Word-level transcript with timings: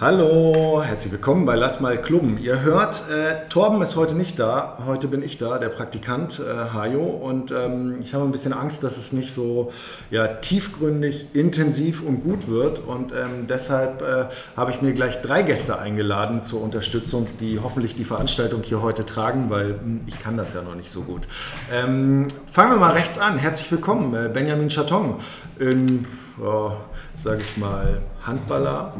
Hallo, 0.00 0.80
herzlich 0.80 1.10
willkommen 1.10 1.44
bei 1.44 1.56
Lass 1.56 1.80
mal 1.80 2.00
klubben. 2.00 2.38
Ihr 2.40 2.62
hört, 2.62 3.10
äh, 3.10 3.48
Torben 3.48 3.82
ist 3.82 3.96
heute 3.96 4.14
nicht 4.14 4.38
da. 4.38 4.78
Heute 4.86 5.08
bin 5.08 5.24
ich 5.24 5.38
da, 5.38 5.58
der 5.58 5.70
Praktikant 5.70 6.38
äh, 6.38 6.72
Hajo. 6.72 7.02
Und 7.02 7.50
ähm, 7.50 7.96
ich 8.00 8.14
habe 8.14 8.22
ein 8.22 8.30
bisschen 8.30 8.52
Angst, 8.52 8.84
dass 8.84 8.96
es 8.96 9.12
nicht 9.12 9.32
so 9.32 9.72
ja, 10.12 10.28
tiefgründig, 10.28 11.34
intensiv 11.34 12.00
und 12.00 12.22
gut 12.22 12.46
wird. 12.46 12.78
Und 12.78 13.10
ähm, 13.10 13.48
deshalb 13.48 14.00
äh, 14.02 14.26
habe 14.56 14.70
ich 14.70 14.82
mir 14.82 14.92
gleich 14.92 15.20
drei 15.20 15.42
Gäste 15.42 15.80
eingeladen 15.80 16.44
zur 16.44 16.62
Unterstützung, 16.62 17.26
die 17.40 17.58
hoffentlich 17.58 17.96
die 17.96 18.04
Veranstaltung 18.04 18.62
hier 18.62 18.80
heute 18.80 19.04
tragen, 19.04 19.50
weil 19.50 19.70
mh, 19.70 19.80
hm, 19.80 20.00
ich 20.06 20.20
kann 20.20 20.36
das 20.36 20.54
ja 20.54 20.62
noch 20.62 20.76
nicht 20.76 20.90
so 20.90 21.02
gut. 21.02 21.26
Ähm, 21.72 22.28
fangen 22.52 22.70
wir 22.70 22.78
mal 22.78 22.92
rechts 22.92 23.18
an. 23.18 23.36
Herzlich 23.36 23.68
willkommen, 23.72 24.14
äh, 24.14 24.28
Benjamin 24.32 24.68
Chaton. 24.68 25.16
In, 25.58 26.06
oh, 26.40 26.70
sage 27.16 27.40
ich 27.40 27.56
mal, 27.56 28.00
Handballer 28.24 28.94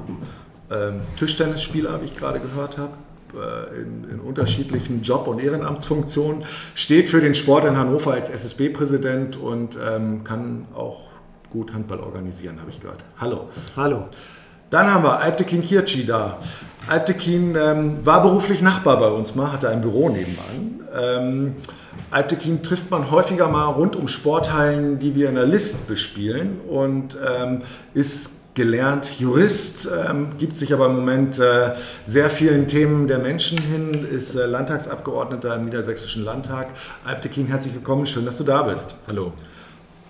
ähm, 0.70 1.00
Tischtennisspieler, 1.16 2.00
wie 2.00 2.06
ich 2.06 2.16
gerade 2.16 2.40
gehört 2.40 2.78
habe. 2.78 2.92
Äh, 3.34 3.80
in, 3.80 4.04
in, 4.10 4.20
unterschiedlichen 4.20 5.02
Job- 5.02 5.26
und 5.26 5.38
Ehrenamtsfunktionen, 5.38 6.44
steht 6.74 7.10
für 7.10 7.20
den 7.20 7.34
Sport 7.34 7.66
in 7.66 7.76
Hannover 7.76 8.14
als 8.14 8.30
SSB-Präsident 8.30 9.36
und 9.36 9.76
ähm, 9.76 10.24
kann 10.24 10.66
auch 10.74 11.08
gut 11.50 11.74
Handball 11.74 12.00
organisieren, 12.00 12.58
habe 12.60 12.70
ich 12.70 12.80
gehört. 12.80 13.00
Hallo. 13.18 13.48
Hallo. 13.76 14.06
Dann 14.70 14.92
haben 14.92 15.04
wir 15.04 15.20
Alptekin 15.20 15.62
Kirchi 15.62 16.04
da. 16.06 16.38
Alptekin 16.86 17.54
ähm, 17.56 17.98
war 18.04 18.22
beruflich 18.22 18.62
Nachbar 18.62 18.98
bei 18.98 19.08
uns 19.08 19.34
mal, 19.34 19.52
hatte 19.52 19.68
ein 19.68 19.80
Büro 19.80 20.08
nebenan. 20.08 20.80
Ähm, 20.98 21.56
Alptekin 22.10 22.62
trifft 22.62 22.90
man 22.90 23.10
häufiger 23.10 23.48
mal 23.48 23.66
rund 23.66 23.96
um 23.96 24.08
Sporthallen, 24.08 24.98
die 24.98 25.14
wir 25.14 25.28
in 25.28 25.34
der 25.34 25.46
List 25.46 25.86
bespielen 25.86 26.60
und 26.66 27.16
ähm, 27.26 27.62
ist 27.92 28.47
gelernt 28.58 29.20
Jurist, 29.20 29.88
ähm, 30.08 30.30
gibt 30.36 30.56
sich 30.56 30.74
aber 30.74 30.86
im 30.86 30.96
Moment 30.96 31.38
äh, 31.38 31.74
sehr 32.02 32.28
vielen 32.28 32.66
Themen 32.66 33.06
der 33.06 33.20
Menschen 33.20 33.56
hin, 33.56 34.04
ist 34.04 34.34
äh, 34.34 34.46
Landtagsabgeordneter 34.46 35.54
im 35.54 35.66
Niedersächsischen 35.66 36.24
Landtag. 36.24 36.70
Alptekin, 37.04 37.46
herzlich 37.46 37.72
willkommen, 37.72 38.04
schön, 38.04 38.26
dass 38.26 38.36
du 38.38 38.42
da 38.42 38.64
bist. 38.64 38.96
Hallo. 39.06 39.32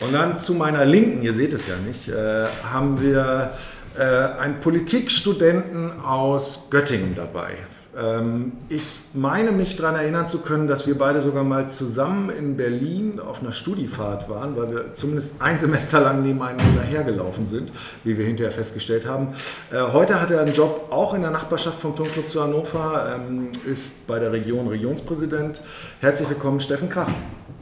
Und 0.01 0.15
dann 0.15 0.39
zu 0.39 0.55
meiner 0.55 0.87
Linken, 0.87 1.21
ihr 1.21 1.35
seht 1.35 1.53
es 1.53 1.69
ja 1.69 1.75
nicht, 1.77 2.09
äh, 2.09 2.47
haben 2.73 3.03
wir 3.03 3.51
äh, 3.99 4.03
einen 4.03 4.61
Politikstudenten 4.61 6.01
aus 6.01 6.69
Göttingen 6.71 7.15
dabei. 7.15 7.51
Ähm, 7.99 8.53
ich 8.69 9.01
meine 9.13 9.51
mich 9.51 9.77
daran 9.77 9.97
erinnern 9.97 10.27
zu 10.27 10.41
können, 10.41 10.69
dass 10.69 10.87
wir 10.87 10.97
beide 10.97 11.21
sogar 11.21 11.43
mal 11.43 11.69
zusammen 11.69 12.31
in 12.31 12.57
Berlin 12.57 13.19
auf 13.19 13.41
einer 13.41 13.53
Studiefahrt 13.53 14.29
waren, 14.29 14.57
weil 14.57 14.71
wir 14.71 14.95
zumindest 14.95 15.35
ein 15.41 15.59
Semester 15.59 16.01
lang 16.01 16.23
nebeneinander 16.23 16.83
hergelaufen 16.83 17.45
sind, 17.45 17.73
wie 18.05 18.17
wir 18.17 18.25
hinterher 18.25 18.53
festgestellt 18.53 19.07
haben. 19.07 19.29
Äh, 19.73 19.81
heute 19.93 20.21
hat 20.21 20.31
er 20.31 20.41
einen 20.41 20.55
Job 20.55 20.89
auch 20.91 21.15
in 21.15 21.23
der 21.23 21.31
Nachbarschaft 21.31 21.81
vom 21.81 21.97
Turmclub 21.97 22.29
zu 22.29 22.43
Hannover, 22.43 23.17
ähm, 23.17 23.51
ist 23.67 24.07
bei 24.07 24.19
der 24.19 24.33
Region 24.33 24.69
Regionspräsident. 24.69 25.61
Herzlich 26.01 26.29
willkommen, 26.29 26.61
Steffen 26.61 26.89
Krach. 26.89 27.11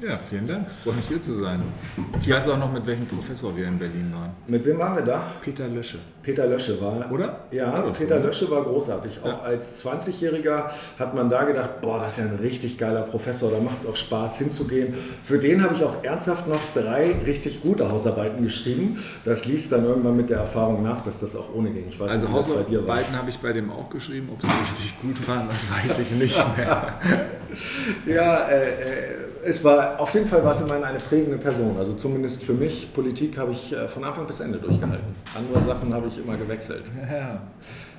Ja, 0.00 0.18
vielen 0.18 0.46
Dank. 0.46 0.68
Freue 0.84 0.94
mich 0.94 1.08
hier 1.08 1.22
zu 1.22 1.40
sein. 1.40 1.62
Ich 2.20 2.28
weiß 2.28 2.48
auch 2.50 2.58
noch, 2.58 2.70
mit 2.70 2.86
welchem 2.86 3.06
Professor 3.06 3.56
wir 3.56 3.66
in 3.66 3.78
Berlin 3.78 4.12
waren. 4.14 4.30
Mit 4.46 4.62
wem 4.66 4.78
waren 4.78 4.94
wir 4.94 5.02
da? 5.02 5.26
Peter 5.40 5.66
Lösche. 5.66 5.98
Peter 6.22 6.46
Lösche 6.46 6.78
war. 6.82 7.10
Oder? 7.10 7.46
Ja, 7.50 7.72
war 7.72 7.92
Peter 7.92 8.20
so, 8.20 8.26
Lösche 8.26 8.50
war 8.50 8.62
großartig. 8.62 9.20
Ja. 9.24 9.32
Auch 9.32 9.44
als 9.44 9.82
20-Jähriger 9.82 10.70
hat 10.98 11.14
man 11.14 11.30
da 11.30 11.44
gedacht, 11.44 11.80
boah, 11.80 11.98
das 11.98 12.18
ist 12.18 12.24
ja 12.24 12.30
ein 12.30 12.38
richtig 12.42 12.76
geiler 12.76 13.02
Professor, 13.02 13.50
da 13.50 13.58
macht 13.58 13.78
es 13.78 13.86
auch 13.86 13.96
Spaß 13.96 14.36
hinzugehen. 14.38 14.92
Für 15.22 15.38
den 15.38 15.62
habe 15.62 15.74
ich 15.74 15.82
auch 15.82 16.04
ernsthaft 16.04 16.46
noch 16.46 16.60
drei 16.74 17.14
richtig 17.24 17.62
gute 17.62 17.90
Hausarbeiten 17.90 18.42
geschrieben. 18.42 18.98
Das 19.24 19.46
liest 19.46 19.72
dann 19.72 19.86
irgendwann 19.86 20.16
mit 20.16 20.28
der 20.28 20.38
Erfahrung 20.38 20.82
nach, 20.82 21.00
dass 21.00 21.20
das 21.20 21.34
auch 21.34 21.54
ohne 21.54 21.70
ging. 21.70 21.86
Ich 21.88 21.98
weiß 21.98 22.12
also 22.12 22.26
nicht, 22.26 22.34
Hausarbeiten 22.34 23.16
habe 23.16 23.30
ich 23.30 23.38
bei 23.38 23.54
dem 23.54 23.70
auch 23.70 23.88
geschrieben. 23.88 24.28
Ob 24.30 24.42
sie 24.42 24.48
richtig 24.60 25.00
gut 25.00 25.26
waren, 25.26 25.48
das 25.48 25.66
weiß 25.70 26.00
ich 26.00 26.10
nicht 26.10 26.56
mehr. 26.58 26.94
ja, 28.14 28.48
äh, 28.48 28.66
äh 28.66 29.25
es 29.46 29.62
war 29.64 30.00
auf 30.00 30.12
jeden 30.14 30.26
Fall 30.26 30.44
war 30.44 30.52
es 30.52 30.60
immerhin 30.60 30.84
eine 30.84 30.98
prägende 30.98 31.38
Person. 31.38 31.76
Also 31.78 31.92
zumindest 31.92 32.42
für 32.42 32.52
mich, 32.52 32.92
Politik 32.92 33.38
habe 33.38 33.52
ich 33.52 33.72
äh, 33.72 33.88
von 33.88 34.04
Anfang 34.04 34.26
bis 34.26 34.40
Ende 34.40 34.58
durchgehalten. 34.58 35.14
Andere 35.36 35.60
Sachen 35.60 35.94
habe 35.94 36.08
ich 36.08 36.18
immer 36.18 36.36
gewechselt. 36.36 36.84
Ja, 37.06 37.40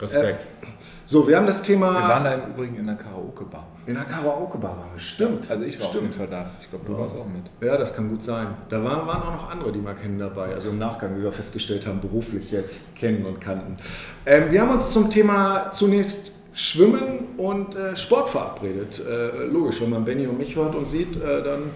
Respekt. 0.02 0.41
Äh, 0.62 0.66
so, 1.06 1.25
wir 1.25 1.38
haben 1.38 1.47
das 1.47 1.62
Thema. 1.62 1.94
Wir 1.94 2.09
waren 2.09 2.24
da 2.25 2.34
im 2.34 2.52
Übrigen 2.52 2.75
in 2.75 2.85
der 2.85 2.96
Karaoke-Bar. 2.96 3.66
In 3.85 3.94
der 3.94 4.03
Karaoke-Bar 4.03 4.78
waren 4.78 4.90
wir, 4.94 5.00
stimmt. 5.00 5.50
Also 5.50 5.63
ich 5.63 5.80
war 5.80 5.88
stimmt. 5.88 5.96
auf 5.96 6.02
jeden 6.02 6.13
Fall 6.13 6.28
da. 6.28 6.52
Ich 6.59 6.69
glaube, 6.69 6.85
du 6.85 6.91
ja. 6.91 7.00
warst 7.00 7.16
auch 7.16 7.25
mit. 7.25 7.50
Ja, 7.62 7.78
das 7.78 7.96
kann 7.96 8.09
gut 8.09 8.22
sein. 8.22 8.47
Da 8.68 8.84
waren, 8.84 9.08
waren 9.08 9.24
auch 9.24 9.31
noch 9.31 9.50
andere, 9.50 9.72
die 9.72 9.79
wir 9.79 9.94
kennen 9.94 10.19
dabei. 10.19 10.53
Also 10.53 10.69
im 10.69 10.78
Nachgang, 10.78 11.18
wie 11.18 11.24
wir 11.24 11.31
festgestellt 11.31 11.88
haben, 11.88 12.02
beruflich 12.02 12.52
jetzt 12.52 12.97
kennen 12.97 13.25
und 13.25 13.40
kannten. 13.40 13.78
Ähm, 14.25 14.52
wir 14.52 14.62
haben 14.62 14.72
uns 14.72 14.91
zum 14.91 15.09
Thema 15.09 15.72
zunächst 15.72 16.34
Schwimmen 16.57 17.35
und 17.38 17.75
äh, 17.75 17.95
Sport 17.95 18.29
verabredet. 18.29 19.00
Äh, 19.07 19.45
logisch, 19.45 19.79
wenn 19.79 19.91
man 19.91 20.03
Benny 20.03 20.25
und 20.25 20.40
mich 20.40 20.56
hört 20.56 20.73
und 20.73 20.88
sieht, 20.88 21.16
äh, 21.16 21.44
dann 21.44 21.69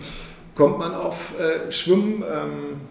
kommt 0.55 0.79
man 0.79 0.95
auf 0.95 1.33
äh, 1.39 1.71
Schwimmen. 1.71 2.23
Ähm, 2.23 2.81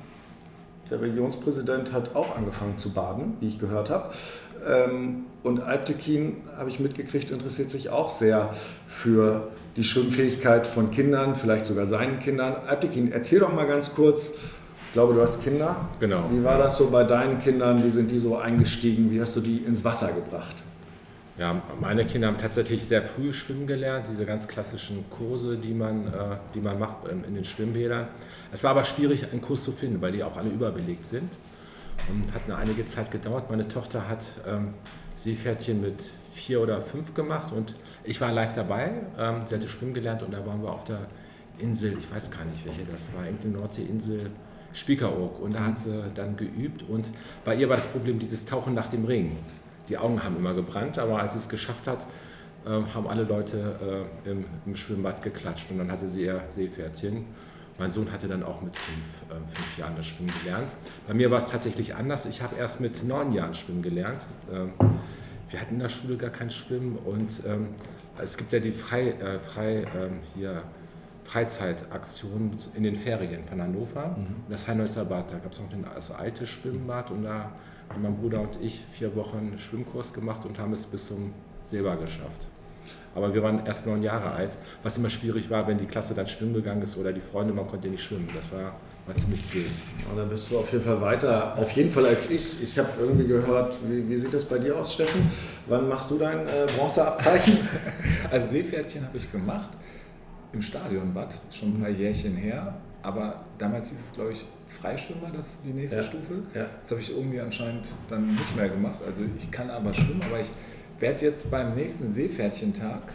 der 0.88 1.00
Regionspräsident 1.00 1.92
hat 1.92 2.14
auch 2.14 2.36
angefangen 2.36 2.78
zu 2.78 2.90
baden, 2.90 3.36
wie 3.40 3.48
ich 3.48 3.58
gehört 3.58 3.90
habe. 3.90 4.10
Ähm, 4.68 5.24
und 5.42 5.62
Alptekin, 5.62 6.36
habe 6.56 6.70
ich 6.70 6.78
mitgekriegt, 6.78 7.32
interessiert 7.32 7.70
sich 7.70 7.90
auch 7.90 8.10
sehr 8.10 8.54
für 8.86 9.48
die 9.76 9.82
Schwimmfähigkeit 9.82 10.68
von 10.68 10.92
Kindern, 10.92 11.34
vielleicht 11.34 11.64
sogar 11.64 11.86
seinen 11.86 12.20
Kindern. 12.20 12.54
Alptekin, 12.68 13.10
erzähl 13.10 13.40
doch 13.40 13.52
mal 13.52 13.66
ganz 13.66 13.96
kurz, 13.96 14.34
ich 14.86 14.92
glaube, 14.92 15.14
du 15.14 15.22
hast 15.22 15.42
Kinder. 15.42 15.88
Genau. 15.98 16.22
Wie 16.30 16.44
war 16.44 16.58
das 16.58 16.76
so 16.76 16.90
bei 16.90 17.02
deinen 17.02 17.40
Kindern? 17.40 17.82
Wie 17.82 17.90
sind 17.90 18.12
die 18.12 18.18
so 18.20 18.36
eingestiegen? 18.36 19.10
Wie 19.10 19.20
hast 19.20 19.34
du 19.34 19.40
die 19.40 19.58
ins 19.58 19.84
Wasser 19.84 20.12
gebracht? 20.12 20.62
Ja, 21.40 21.62
meine 21.80 22.04
Kinder 22.04 22.28
haben 22.28 22.36
tatsächlich 22.36 22.84
sehr 22.84 23.00
früh 23.00 23.32
schwimmen 23.32 23.66
gelernt, 23.66 24.04
diese 24.10 24.26
ganz 24.26 24.46
klassischen 24.46 25.06
Kurse, 25.08 25.56
die 25.56 25.72
man, 25.72 26.06
äh, 26.08 26.36
die 26.54 26.60
man 26.60 26.78
macht 26.78 27.08
in 27.08 27.34
den 27.34 27.44
Schwimmbädern. 27.44 28.08
Es 28.52 28.62
war 28.62 28.72
aber 28.72 28.84
schwierig, 28.84 29.24
einen 29.32 29.40
Kurs 29.40 29.64
zu 29.64 29.72
finden, 29.72 30.02
weil 30.02 30.12
die 30.12 30.22
auch 30.22 30.36
alle 30.36 30.50
überbelegt 30.50 31.06
sind. 31.06 31.30
Und 32.10 32.34
hat 32.34 32.42
eine 32.44 32.56
einige 32.56 32.84
Zeit 32.84 33.10
gedauert. 33.10 33.48
Meine 33.48 33.66
Tochter 33.66 34.06
hat 34.06 34.22
ähm, 34.46 34.74
Seepferdchen 35.16 35.80
mit 35.80 36.04
vier 36.34 36.60
oder 36.60 36.82
fünf 36.82 37.14
gemacht 37.14 37.52
und 37.52 37.74
ich 38.04 38.20
war 38.20 38.32
live 38.32 38.52
dabei. 38.52 38.90
Ähm, 39.18 39.36
sie 39.46 39.54
hatte 39.54 39.68
schwimmen 39.68 39.94
gelernt 39.94 40.22
und 40.22 40.34
da 40.34 40.44
waren 40.44 40.62
wir 40.62 40.70
auf 40.70 40.84
der 40.84 41.06
Insel, 41.58 41.96
ich 41.98 42.12
weiß 42.12 42.30
gar 42.32 42.44
nicht 42.44 42.66
welche 42.66 42.82
das 42.84 43.14
war, 43.14 43.24
irgendeine 43.24 43.54
Nordseeinsel, 43.54 44.30
Spiekeroog. 44.74 45.40
Und 45.40 45.54
da 45.54 45.64
hat 45.64 45.78
sie 45.78 46.04
dann 46.14 46.36
geübt 46.36 46.82
und 46.82 47.10
bei 47.46 47.54
ihr 47.54 47.70
war 47.70 47.76
das 47.76 47.86
Problem 47.86 48.18
dieses 48.18 48.44
Tauchen 48.44 48.74
nach 48.74 48.88
dem 48.88 49.06
Ring 49.06 49.38
die 49.90 49.98
Augen 49.98 50.22
haben 50.22 50.36
immer 50.36 50.54
gebrannt, 50.54 50.98
aber 50.98 51.20
als 51.20 51.34
sie 51.34 51.40
es 51.40 51.48
geschafft 51.48 51.86
hat, 51.86 52.06
äh, 52.64 52.70
haben 52.94 53.08
alle 53.08 53.24
Leute 53.24 54.06
äh, 54.24 54.30
im, 54.30 54.44
im, 54.64 54.76
Schwimmbad 54.76 55.22
geklatscht 55.22 55.70
und 55.70 55.78
dann 55.78 55.90
hatte 55.90 56.08
sie 56.08 56.24
ihr 56.24 56.42
Seepferdchen. 56.48 57.24
Mein 57.78 57.90
Sohn 57.90 58.12
hatte 58.12 58.28
dann 58.28 58.42
auch 58.42 58.60
mit 58.62 58.76
fünf, 58.76 59.06
äh, 59.30 59.46
fünf 59.46 59.78
Jahren 59.78 59.96
das 59.96 60.06
Schwimmen 60.06 60.30
gelernt. 60.42 60.70
Bei 61.06 61.14
mir 61.14 61.30
war 61.30 61.38
es 61.38 61.48
tatsächlich 61.48 61.94
anders. 61.94 62.26
Ich 62.26 62.42
habe 62.42 62.56
erst 62.56 62.80
mit 62.80 63.02
neun 63.02 63.32
Jahren 63.32 63.54
Schwimmen 63.54 63.82
gelernt. 63.82 64.26
Ähm, 64.52 64.72
wir 65.48 65.60
hatten 65.60 65.74
in 65.74 65.80
der 65.80 65.88
Schule 65.88 66.16
gar 66.16 66.30
kein 66.30 66.50
Schwimmen 66.50 66.96
und 66.96 67.42
ähm, 67.46 67.68
es 68.22 68.36
gibt 68.36 68.52
ja 68.52 68.60
die 68.60 68.72
Frei, 68.72 69.10
äh, 69.10 69.38
Frei 69.38 69.86
ähm, 69.96 70.20
hier, 70.34 70.62
Freizeitaktion 71.24 72.56
in 72.74 72.82
den 72.82 72.96
Ferien 72.96 73.44
von 73.44 73.62
Hannover, 73.62 74.16
mhm. 74.16 74.36
das 74.48 74.66
Heinolzer 74.66 75.04
Bad. 75.04 75.32
Da 75.32 75.38
gab 75.38 75.52
es 75.52 75.60
noch 75.60 75.68
das 75.94 76.10
alte 76.10 76.46
Schwimmbad 76.46 77.10
und 77.10 77.22
da 77.22 77.52
mein 77.98 78.16
Bruder 78.16 78.40
und 78.40 78.58
ich 78.60 78.80
vier 78.90 79.14
Wochen 79.16 79.58
Schwimmkurs 79.58 80.12
gemacht 80.12 80.44
und 80.44 80.58
haben 80.58 80.72
es 80.72 80.86
bis 80.86 81.08
zum 81.08 81.32
Silber 81.64 81.96
geschafft. 81.96 82.46
Aber 83.14 83.34
wir 83.34 83.42
waren 83.42 83.66
erst 83.66 83.86
neun 83.86 84.02
Jahre 84.02 84.30
alt, 84.30 84.56
was 84.82 84.96
immer 84.96 85.10
schwierig 85.10 85.50
war, 85.50 85.66
wenn 85.66 85.78
die 85.78 85.86
Klasse 85.86 86.14
dann 86.14 86.26
schwimmen 86.26 86.54
gegangen 86.54 86.82
ist 86.82 86.96
oder 86.96 87.12
die 87.12 87.20
Freunde, 87.20 87.52
man 87.52 87.66
konnte 87.66 87.88
nicht 87.88 88.02
schwimmen. 88.02 88.28
Das 88.34 88.50
war, 88.52 88.76
war 89.06 89.14
ziemlich 89.16 89.44
blöd. 89.50 89.70
Und 90.08 90.16
dann 90.16 90.28
bist 90.28 90.50
du 90.50 90.58
auf 90.58 90.70
jeden 90.72 90.84
Fall 90.84 91.00
weiter, 91.00 91.58
auf 91.58 91.70
jeden 91.72 91.90
Fall 91.90 92.06
als 92.06 92.30
ich. 92.30 92.62
Ich 92.62 92.78
habe 92.78 92.88
irgendwie 93.00 93.26
gehört, 93.26 93.76
wie, 93.88 94.08
wie, 94.08 94.16
sieht 94.16 94.32
das 94.32 94.44
bei 94.44 94.58
dir 94.58 94.76
aus, 94.76 94.94
Steffen? 94.94 95.28
Wann 95.66 95.88
machst 95.88 96.10
du 96.10 96.18
dein 96.18 96.46
äh, 96.46 96.66
Bronzeabzeichen? 96.76 97.58
also 98.30 98.48
Seepferdchen 98.50 99.04
habe 99.04 99.18
ich 99.18 99.30
gemacht 99.30 99.70
im 100.52 100.62
Stadionbad, 100.62 101.34
schon 101.50 101.74
ein 101.74 101.80
paar 101.80 101.90
Jährchen 101.90 102.36
her. 102.36 102.74
Aber 103.02 103.44
damals 103.60 103.90
hieß 103.90 103.98
es, 103.98 104.12
glaube 104.12 104.32
ich, 104.32 104.46
Freischwimmer, 104.68 105.28
das 105.36 105.46
ist 105.46 105.58
die 105.64 105.72
nächste 105.72 105.98
ja. 105.98 106.02
Stufe. 106.02 106.34
Ja. 106.54 106.66
Das 106.80 106.90
habe 106.90 107.00
ich 107.00 107.10
irgendwie 107.10 107.40
anscheinend 107.40 107.88
dann 108.08 108.32
nicht 108.32 108.56
mehr 108.56 108.68
gemacht. 108.68 109.00
Also 109.06 109.22
ich 109.36 109.50
kann 109.50 109.70
aber 109.70 109.92
schwimmen, 109.92 110.22
aber 110.24 110.40
ich 110.40 110.50
werde 110.98 111.24
jetzt 111.26 111.50
beim 111.50 111.74
nächsten 111.74 112.10
Seepferdchentag, 112.10 113.12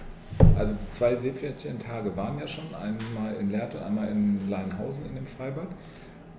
also 0.58 0.74
zwei 0.90 1.16
Seepferdchentage 1.16 2.16
waren 2.16 2.40
ja 2.40 2.48
schon, 2.48 2.66
einmal 2.76 3.36
in 3.40 3.50
Lehrte, 3.50 3.84
einmal 3.84 4.10
in 4.10 4.50
Leinhausen 4.50 5.06
in 5.06 5.16
dem 5.16 5.28
Freibad. 5.28 5.68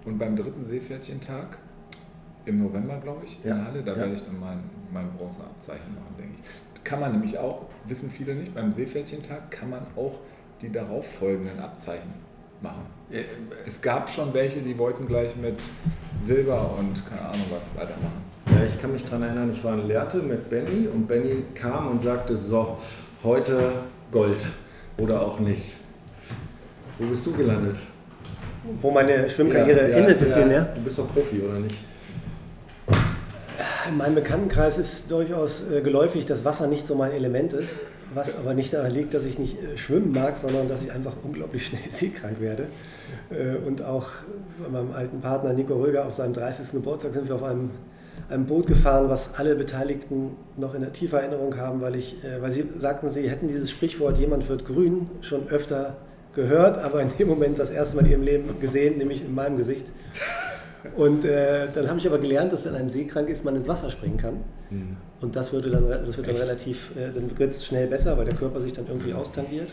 Und 0.05 0.19
beim 0.19 0.37
dritten 0.37 0.65
Seepferdchentag 0.65 1.59
im 2.45 2.63
November, 2.63 2.99
glaube 2.99 3.25
ich, 3.25 3.39
in 3.43 3.51
der 3.51 3.65
Halle, 3.65 3.83
da 3.83 3.97
werde 3.97 4.13
ich 4.13 4.23
dann 4.23 4.39
mein, 4.39 4.61
mein 4.93 5.11
Bronzeabzeichen 5.17 5.95
machen, 5.95 6.15
denke 6.17 6.35
ich. 6.41 6.85
Kann 6.85 7.01
man 7.01 7.11
nämlich 7.11 7.37
auch, 7.39 7.67
wissen 7.87 8.09
viele 8.09 8.37
nicht, 8.37 8.55
beim 8.55 8.71
Seepferdchentag 8.71 9.51
kann 9.51 9.71
man 9.71 9.85
auch 9.97 10.21
die 10.63 10.71
darauffolgenden 10.71 11.59
Abzeichen 11.59 12.26
machen. 12.63 12.83
Es 13.67 13.81
gab 13.81 14.11
schon 14.11 14.35
welche, 14.35 14.61
die 14.61 14.77
wollten 14.79 15.07
gleich 15.07 15.37
mit 15.37 15.57
Silber 16.21 16.75
und 16.79 17.07
keine 17.09 17.23
Ahnung 17.23 17.47
was 17.51 17.71
weitermachen. 17.75 18.25
Ja, 18.51 18.65
ich 18.65 18.79
kann 18.81 18.93
mich 18.93 19.05
daran 19.05 19.23
erinnern, 19.23 19.51
ich 19.53 19.63
war 19.63 19.75
in 19.75 19.87
Lehrte 19.87 20.19
mit 20.19 20.49
Benny 20.49 20.89
und 20.89 21.07
Benny 21.07 21.45
kam 21.55 21.89
und 21.89 22.01
sagte, 22.01 22.37
so, 22.37 22.79
heute 23.23 23.73
Gold 24.11 24.47
oder 24.99 25.21
auch 25.21 25.39
nicht. 25.39 25.77
Wo 26.99 27.07
bist 27.07 27.27
du 27.27 27.33
gelandet? 27.33 27.81
Wo 28.81 28.91
meine 28.91 29.29
Schwimmkarriere 29.29 29.91
ja, 29.91 29.97
endete 29.99 30.27
ja, 30.27 30.37
vielmehr. 30.37 30.65
Du 30.75 30.81
bist 30.81 30.99
doch 30.99 31.13
Profi, 31.13 31.41
oder 31.41 31.59
nicht? 31.59 31.81
In 33.89 33.99
meinem 33.99 34.17
Bekanntenkreis 34.17 34.79
ist 34.79 35.11
durchaus 35.11 35.71
äh, 35.71 35.81
geläufig, 35.81 36.27
dass 36.27 36.45
Wasser 36.45 36.67
nicht 36.67 36.87
so 36.87 36.95
mein 36.97 37.13
Element 37.13 37.53
ist. 37.53 37.79
Was 38.15 38.37
aber 38.37 38.55
nicht 38.55 38.73
daran 38.73 38.93
liegt, 38.93 39.15
dass 39.15 39.25
ich 39.25 39.39
nicht 39.39 39.63
äh, 39.63 39.79
schwimmen 39.79 40.13
mag, 40.13 40.39
sondern 40.39 40.69
dass 40.69 40.83
ich 40.83 40.91
einfach 40.91 41.13
unglaublich 41.23 41.67
schnell 41.67 41.83
seekrank 41.91 42.41
werde. 42.41 42.67
Äh, 43.31 43.57
und 43.65 43.83
auch 43.83 44.09
bei 44.63 44.69
meinem 44.71 44.93
alten 44.93 45.21
Partner 45.21 45.53
Nico 45.53 45.75
Röger 45.75 46.07
auf 46.07 46.15
seinem 46.15 46.33
30. 46.33 46.73
Geburtstag 46.73 47.13
sind 47.13 47.29
wir 47.29 47.37
auf 47.37 47.45
einem, 47.45 47.71
einem 48.29 48.47
Boot 48.47 48.67
gefahren, 48.67 49.09
was 49.09 49.35
alle 49.35 49.55
Beteiligten 49.55 50.37
noch 50.57 50.75
in 50.75 50.81
der 50.81 50.93
tiefer 50.93 51.21
Erinnerung 51.21 51.57
haben, 51.57 51.81
weil, 51.81 51.95
ich, 51.95 52.25
äh, 52.25 52.43
weil 52.43 52.51
sie 52.51 52.65
sagten, 52.79 53.11
sie 53.11 53.29
hätten 53.31 53.47
dieses 53.49 53.71
Sprichwort 53.71 54.19
jemand 54.19 54.49
wird 54.49 54.65
grün 54.65 55.09
schon 55.21 55.49
öfter 55.49 55.97
gehört, 56.35 56.83
aber 56.83 57.03
in 57.03 57.11
dem 57.19 57.29
Moment 57.29 57.59
das 57.59 57.71
erste 57.71 57.97
Mal 57.97 58.07
in 58.07 58.13
ihrem 58.13 58.23
Leben 58.23 58.61
gesehen, 58.61 58.99
nämlich 58.99 59.23
in 59.23 59.35
meinem 59.35 59.57
Gesicht. 59.57 59.87
Und 60.97 61.25
äh, 61.25 61.69
dann 61.73 61.89
habe 61.89 61.99
ich 61.99 62.07
aber 62.07 62.19
gelernt, 62.19 62.53
dass 62.53 62.65
wenn 62.65 62.75
einem 62.75 62.89
seekrank 62.89 63.29
ist, 63.29 63.45
man 63.45 63.57
ins 63.57 63.69
Wasser 63.69 63.91
springen 63.91 64.17
kann. 64.17 64.35
Mhm. 64.71 64.97
Und 65.21 65.37
das, 65.37 65.53
würde 65.53 65.71
dann, 65.71 65.89
das 65.89 66.17
wird 66.17 66.29
dann 66.29 66.37
relativ, 66.37 66.91
äh, 66.97 67.13
dann 67.15 67.39
wird 67.39 67.51
es 67.51 67.65
schnell 67.65 67.87
besser, 67.87 68.17
weil 68.19 68.25
der 68.25 68.35
Körper 68.35 68.61
sich 68.61 68.73
dann 68.73 68.87
irgendwie 68.87 69.15
austangiert. 69.15 69.69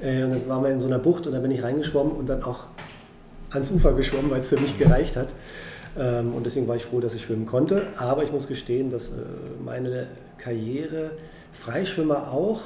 Äh, 0.00 0.24
und 0.24 0.32
dann 0.32 0.48
waren 0.48 0.62
wir 0.62 0.70
in 0.70 0.80
so 0.80 0.86
einer 0.86 0.98
Bucht 0.98 1.26
und 1.26 1.32
da 1.32 1.38
bin 1.38 1.50
ich 1.50 1.62
reingeschwommen 1.62 2.12
und 2.12 2.28
dann 2.28 2.42
auch 2.42 2.64
ans 3.50 3.70
Ufer 3.70 3.92
geschwommen, 3.92 4.30
weil 4.30 4.40
es 4.40 4.48
für 4.48 4.60
mich 4.60 4.78
gereicht 4.78 5.16
hat. 5.16 5.28
Ähm, 5.98 6.34
und 6.34 6.44
deswegen 6.44 6.68
war 6.68 6.76
ich 6.76 6.84
froh, 6.84 7.00
dass 7.00 7.14
ich 7.14 7.22
schwimmen 7.22 7.46
konnte. 7.46 7.82
Aber 7.96 8.22
ich 8.22 8.32
muss 8.32 8.46
gestehen, 8.48 8.90
dass 8.90 9.08
äh, 9.08 9.12
meine 9.64 10.06
Karriere, 10.38 11.12
Freischwimmer 11.52 12.32
auch, 12.32 12.60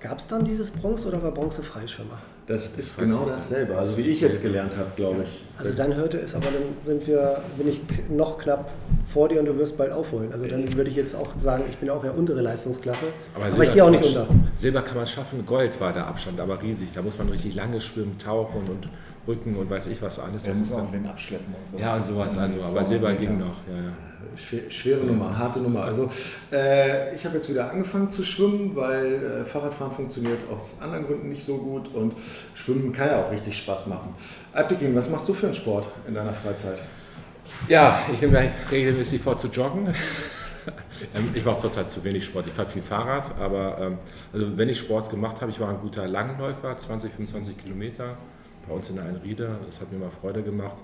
gab 0.00 0.18
es 0.18 0.26
dann 0.26 0.44
dieses 0.44 0.70
Bronze 0.70 1.08
oder 1.08 1.22
war 1.22 1.30
Bronze 1.30 1.62
Freischwimmer? 1.62 2.18
Das 2.46 2.76
ist 2.76 2.98
genau 2.98 3.24
dasselbe, 3.26 3.76
also 3.78 3.96
wie 3.96 4.02
ich 4.02 4.20
jetzt 4.20 4.42
gelernt 4.42 4.76
habe, 4.76 4.90
glaube 4.96 5.22
ich. 5.22 5.44
Also 5.56 5.72
dann 5.72 5.94
hörte 5.94 6.18
es, 6.18 6.34
aber 6.34 6.46
dann 6.46 6.62
sind 6.86 7.06
wir, 7.06 7.38
bin 7.56 7.68
ich 7.68 7.80
noch 8.10 8.38
knapp 8.38 8.70
vor 9.08 9.30
dir 9.30 9.40
und 9.40 9.46
du 9.46 9.56
wirst 9.56 9.78
bald 9.78 9.92
aufholen. 9.92 10.30
Also 10.30 10.46
dann 10.46 10.74
würde 10.74 10.90
ich 10.90 10.96
jetzt 10.96 11.16
auch 11.16 11.28
sagen, 11.42 11.64
ich 11.70 11.78
bin 11.78 11.88
auch 11.88 12.04
ja 12.04 12.10
untere 12.10 12.42
Leistungsklasse, 12.42 13.06
aber, 13.34 13.46
aber 13.46 13.64
ich 13.64 13.72
gehe 13.72 13.82
auch 13.82 13.90
nicht 13.90 14.04
unter. 14.04 14.26
Silber 14.56 14.82
kann 14.82 14.96
man 14.98 15.06
schaffen, 15.06 15.46
Gold 15.46 15.80
war 15.80 15.94
der 15.94 16.06
Abstand, 16.06 16.38
aber 16.38 16.60
riesig. 16.60 16.92
Da 16.92 17.00
muss 17.00 17.16
man 17.16 17.30
richtig 17.30 17.54
lange 17.54 17.80
schwimmen, 17.80 18.18
tauchen 18.18 18.64
und 18.68 18.88
Rücken 19.26 19.56
und 19.56 19.70
weiß 19.70 19.86
ich 19.86 20.00
was 20.02 20.18
alles. 20.18 20.44
Das 20.44 20.58
muss 20.58 20.72
auch 20.72 20.92
wen 20.92 21.06
abschleppen 21.06 21.54
und 21.54 21.68
so. 21.68 21.78
Ja, 21.78 21.96
und 21.96 22.06
sowas. 22.06 22.36
Also, 22.36 22.62
aber 22.62 22.84
Silber 22.84 23.14
ging 23.14 23.38
noch. 23.38 23.56
Ja, 23.68 23.76
ja. 23.76 23.92
Schwere, 24.36 24.70
schwere 24.70 25.04
Nummer, 25.04 25.38
harte 25.38 25.60
Nummer. 25.60 25.84
Also 25.84 26.08
äh, 26.52 27.14
ich 27.14 27.24
habe 27.24 27.36
jetzt 27.36 27.48
wieder 27.48 27.70
angefangen 27.70 28.10
zu 28.10 28.24
schwimmen, 28.24 28.74
weil 28.74 29.22
äh, 29.22 29.44
Fahrradfahren 29.44 29.92
funktioniert 29.92 30.40
aus 30.52 30.76
anderen 30.80 31.06
Gründen 31.06 31.28
nicht 31.28 31.44
so 31.44 31.58
gut 31.58 31.94
und 31.94 32.14
Schwimmen 32.54 32.92
kann 32.92 33.08
ja 33.08 33.24
auch 33.24 33.30
richtig 33.30 33.56
Spaß 33.56 33.86
machen. 33.86 34.14
Abdikin, 34.52 34.94
was 34.94 35.08
machst 35.08 35.28
du 35.28 35.34
für 35.34 35.46
einen 35.46 35.54
Sport 35.54 35.86
in 36.08 36.14
deiner 36.14 36.32
Freizeit? 36.32 36.82
Ja, 37.68 38.00
ich 38.12 38.20
nehme 38.20 38.50
regelmäßig 38.70 39.20
vor 39.20 39.36
zu 39.36 39.48
joggen. 39.48 39.94
Ähm, 41.14 41.30
ich 41.34 41.44
mache 41.44 41.58
zurzeit 41.58 41.90
zu 41.90 42.02
wenig 42.04 42.24
Sport. 42.24 42.46
Ich 42.46 42.54
fahre 42.54 42.68
viel 42.68 42.80
Fahrrad, 42.80 43.38
aber 43.38 43.78
ähm, 43.78 43.98
also 44.32 44.56
wenn 44.56 44.70
ich 44.70 44.78
Sport 44.78 45.10
gemacht 45.10 45.42
habe, 45.42 45.50
ich 45.50 45.60
war 45.60 45.68
ein 45.68 45.80
guter 45.80 46.06
Langläufer, 46.06 46.74
20, 46.74 47.12
25 47.12 47.58
Kilometer 47.58 48.16
bei 48.66 48.74
uns 48.74 48.90
in 48.90 48.96
der 48.96 49.04
Einriede. 49.04 49.58
Das 49.66 49.80
hat 49.80 49.92
mir 49.92 49.98
mal 49.98 50.10
Freude 50.10 50.42
gemacht. 50.42 50.82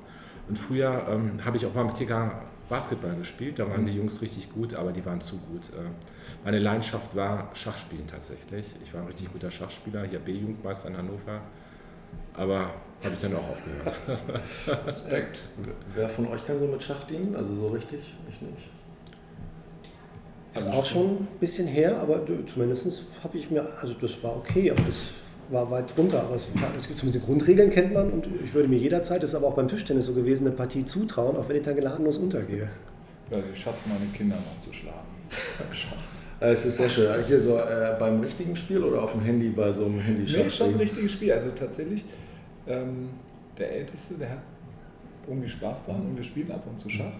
Und 0.48 0.58
früher 0.58 1.06
ähm, 1.08 1.44
habe 1.44 1.56
ich 1.56 1.66
auch 1.66 1.74
mal 1.74 1.84
mit 1.84 1.94
TK 1.94 2.32
Basketball 2.68 3.14
gespielt. 3.16 3.58
Da 3.58 3.68
waren 3.68 3.86
die 3.86 3.92
Jungs 3.92 4.22
richtig 4.22 4.52
gut, 4.52 4.74
aber 4.74 4.92
die 4.92 5.04
waren 5.04 5.20
zu 5.20 5.38
gut. 5.38 5.68
Äh, 5.70 5.90
meine 6.44 6.58
Leidenschaft 6.58 7.14
war 7.14 7.50
Schachspielen 7.54 8.06
tatsächlich. 8.06 8.66
Ich 8.82 8.94
war 8.94 9.02
ein 9.02 9.06
richtig 9.06 9.32
guter 9.32 9.50
Schachspieler, 9.50 10.04
hier 10.04 10.18
B-Jugendmeister 10.18 10.88
in 10.88 10.96
Hannover. 10.96 11.40
Aber 12.34 12.70
habe 13.04 13.14
ich 13.14 13.20
dann 13.20 13.34
auch 13.34 13.48
aufgehört. 13.48 14.86
Respekt. 14.86 15.42
Wer 15.94 16.08
von 16.08 16.26
euch 16.28 16.44
kann 16.44 16.58
so 16.58 16.66
mit 16.66 16.82
Schach 16.82 17.04
dienen? 17.04 17.34
Also 17.36 17.54
so 17.54 17.68
richtig? 17.68 18.14
Ich 18.28 18.40
nicht. 18.40 18.68
Ist 20.54 20.66
also 20.66 20.78
auch 20.78 20.86
schon 20.86 21.06
ein 21.10 21.28
bisschen 21.38 21.66
her, 21.66 21.98
aber 21.98 22.24
zumindest 22.46 23.04
habe 23.22 23.38
ich 23.38 23.50
mir, 23.50 23.66
also 23.80 23.94
das 23.94 24.22
war 24.22 24.36
okay, 24.36 24.70
aber 24.70 24.82
das 24.82 24.96
war 25.50 25.70
weit 25.70 25.96
runter. 25.96 26.22
Aber 26.22 26.34
es, 26.34 26.48
es 26.78 26.86
gibt 26.86 26.98
zumindest 26.98 27.26
Grundregeln 27.26 27.70
kennt 27.70 27.92
man 27.92 28.10
und 28.10 28.26
ich 28.44 28.54
würde 28.54 28.68
mir 28.68 28.78
jederzeit, 28.78 29.22
das 29.22 29.30
ist 29.30 29.36
aber 29.36 29.48
auch 29.48 29.54
beim 29.54 29.68
Tischtennis 29.68 30.06
so 30.06 30.12
gewesen, 30.12 30.46
eine 30.46 30.56
Partie 30.56 30.84
zutrauen, 30.84 31.36
auch 31.36 31.48
wenn 31.48 31.56
ich 31.56 31.62
dann 31.62 31.76
geladenlos 31.76 32.18
untergehe. 32.18 32.68
Ja, 33.30 33.38
ich 33.52 33.60
schaffe 33.60 33.78
es, 33.78 33.86
meine 33.86 34.10
Kinder 34.12 34.36
noch 34.36 34.64
zu 34.64 34.72
schlagen. 34.72 34.98
Es 36.42 36.64
ist 36.64 36.78
sehr 36.78 36.88
schön. 36.88 37.22
Hier 37.24 37.38
so 37.38 37.58
äh, 37.58 37.94
beim 37.98 38.20
richtigen 38.20 38.56
Spiel 38.56 38.82
oder 38.82 39.02
auf 39.02 39.12
dem 39.12 39.20
Handy 39.20 39.50
bei 39.50 39.70
so 39.70 39.84
einem 39.84 40.00
handy 40.00 40.22
Nee, 40.22 40.50
schon 40.50 40.70
ein 40.70 40.76
richtiges 40.76 41.12
Spiel. 41.12 41.32
Also 41.32 41.50
tatsächlich, 41.50 42.06
ähm, 42.66 43.10
der 43.58 43.72
Älteste, 43.72 44.14
der 44.14 44.30
hat 44.30 44.38
irgendwie 45.28 45.50
Spaß 45.50 45.84
dran 45.84 46.00
und 46.00 46.16
wir 46.16 46.24
spielen 46.24 46.50
ab 46.50 46.64
und 46.66 46.80
zu 46.80 46.88
Schach. 46.88 47.12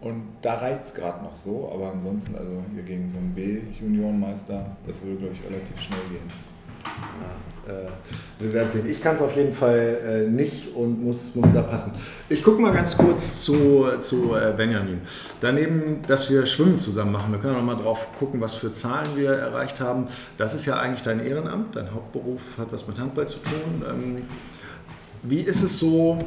Und 0.00 0.24
da 0.42 0.56
reicht 0.56 0.82
es 0.82 0.92
gerade 0.92 1.22
noch 1.22 1.36
so, 1.36 1.70
aber 1.72 1.92
ansonsten, 1.92 2.36
also 2.36 2.64
hier 2.74 2.82
gegen 2.82 3.08
so 3.08 3.16
einen 3.16 3.32
B-Juniorenmeister, 3.32 4.76
das 4.86 5.00
würde, 5.00 5.16
glaube 5.16 5.34
ich, 5.34 5.48
relativ 5.48 5.80
schnell 5.80 6.00
gehen. 6.10 6.53
Äh, 7.66 7.88
wir 8.38 8.52
werden 8.52 8.68
sehen. 8.68 8.88
Ich 8.88 9.02
kann 9.02 9.14
es 9.14 9.22
auf 9.22 9.34
jeden 9.36 9.52
Fall 9.52 9.98
äh, 10.04 10.30
nicht 10.30 10.74
und 10.74 11.02
muss, 11.02 11.34
muss 11.34 11.52
da 11.52 11.62
passen. 11.62 11.92
Ich 12.28 12.42
gucke 12.42 12.60
mal 12.60 12.72
ganz 12.72 12.96
kurz 12.96 13.42
zu, 13.42 13.86
zu 14.00 14.34
äh, 14.34 14.52
Benjamin. 14.54 15.00
Daneben, 15.40 16.02
dass 16.06 16.30
wir 16.30 16.44
Schwimmen 16.46 16.78
zusammen 16.78 17.12
machen, 17.12 17.32
wir 17.32 17.38
können 17.38 17.56
auch 17.56 17.62
mal 17.62 17.76
drauf 17.76 18.08
gucken, 18.18 18.40
was 18.40 18.54
für 18.54 18.70
Zahlen 18.70 19.08
wir 19.16 19.30
erreicht 19.30 19.80
haben. 19.80 20.08
Das 20.36 20.52
ist 20.52 20.66
ja 20.66 20.78
eigentlich 20.78 21.02
dein 21.02 21.24
Ehrenamt, 21.24 21.76
dein 21.76 21.94
Hauptberuf 21.94 22.58
hat 22.58 22.72
was 22.72 22.86
mit 22.86 22.98
Handball 22.98 23.26
zu 23.26 23.38
tun. 23.38 23.82
Ähm, 23.88 24.22
wie 25.22 25.40
ist 25.40 25.62
es 25.62 25.78
so, 25.78 26.18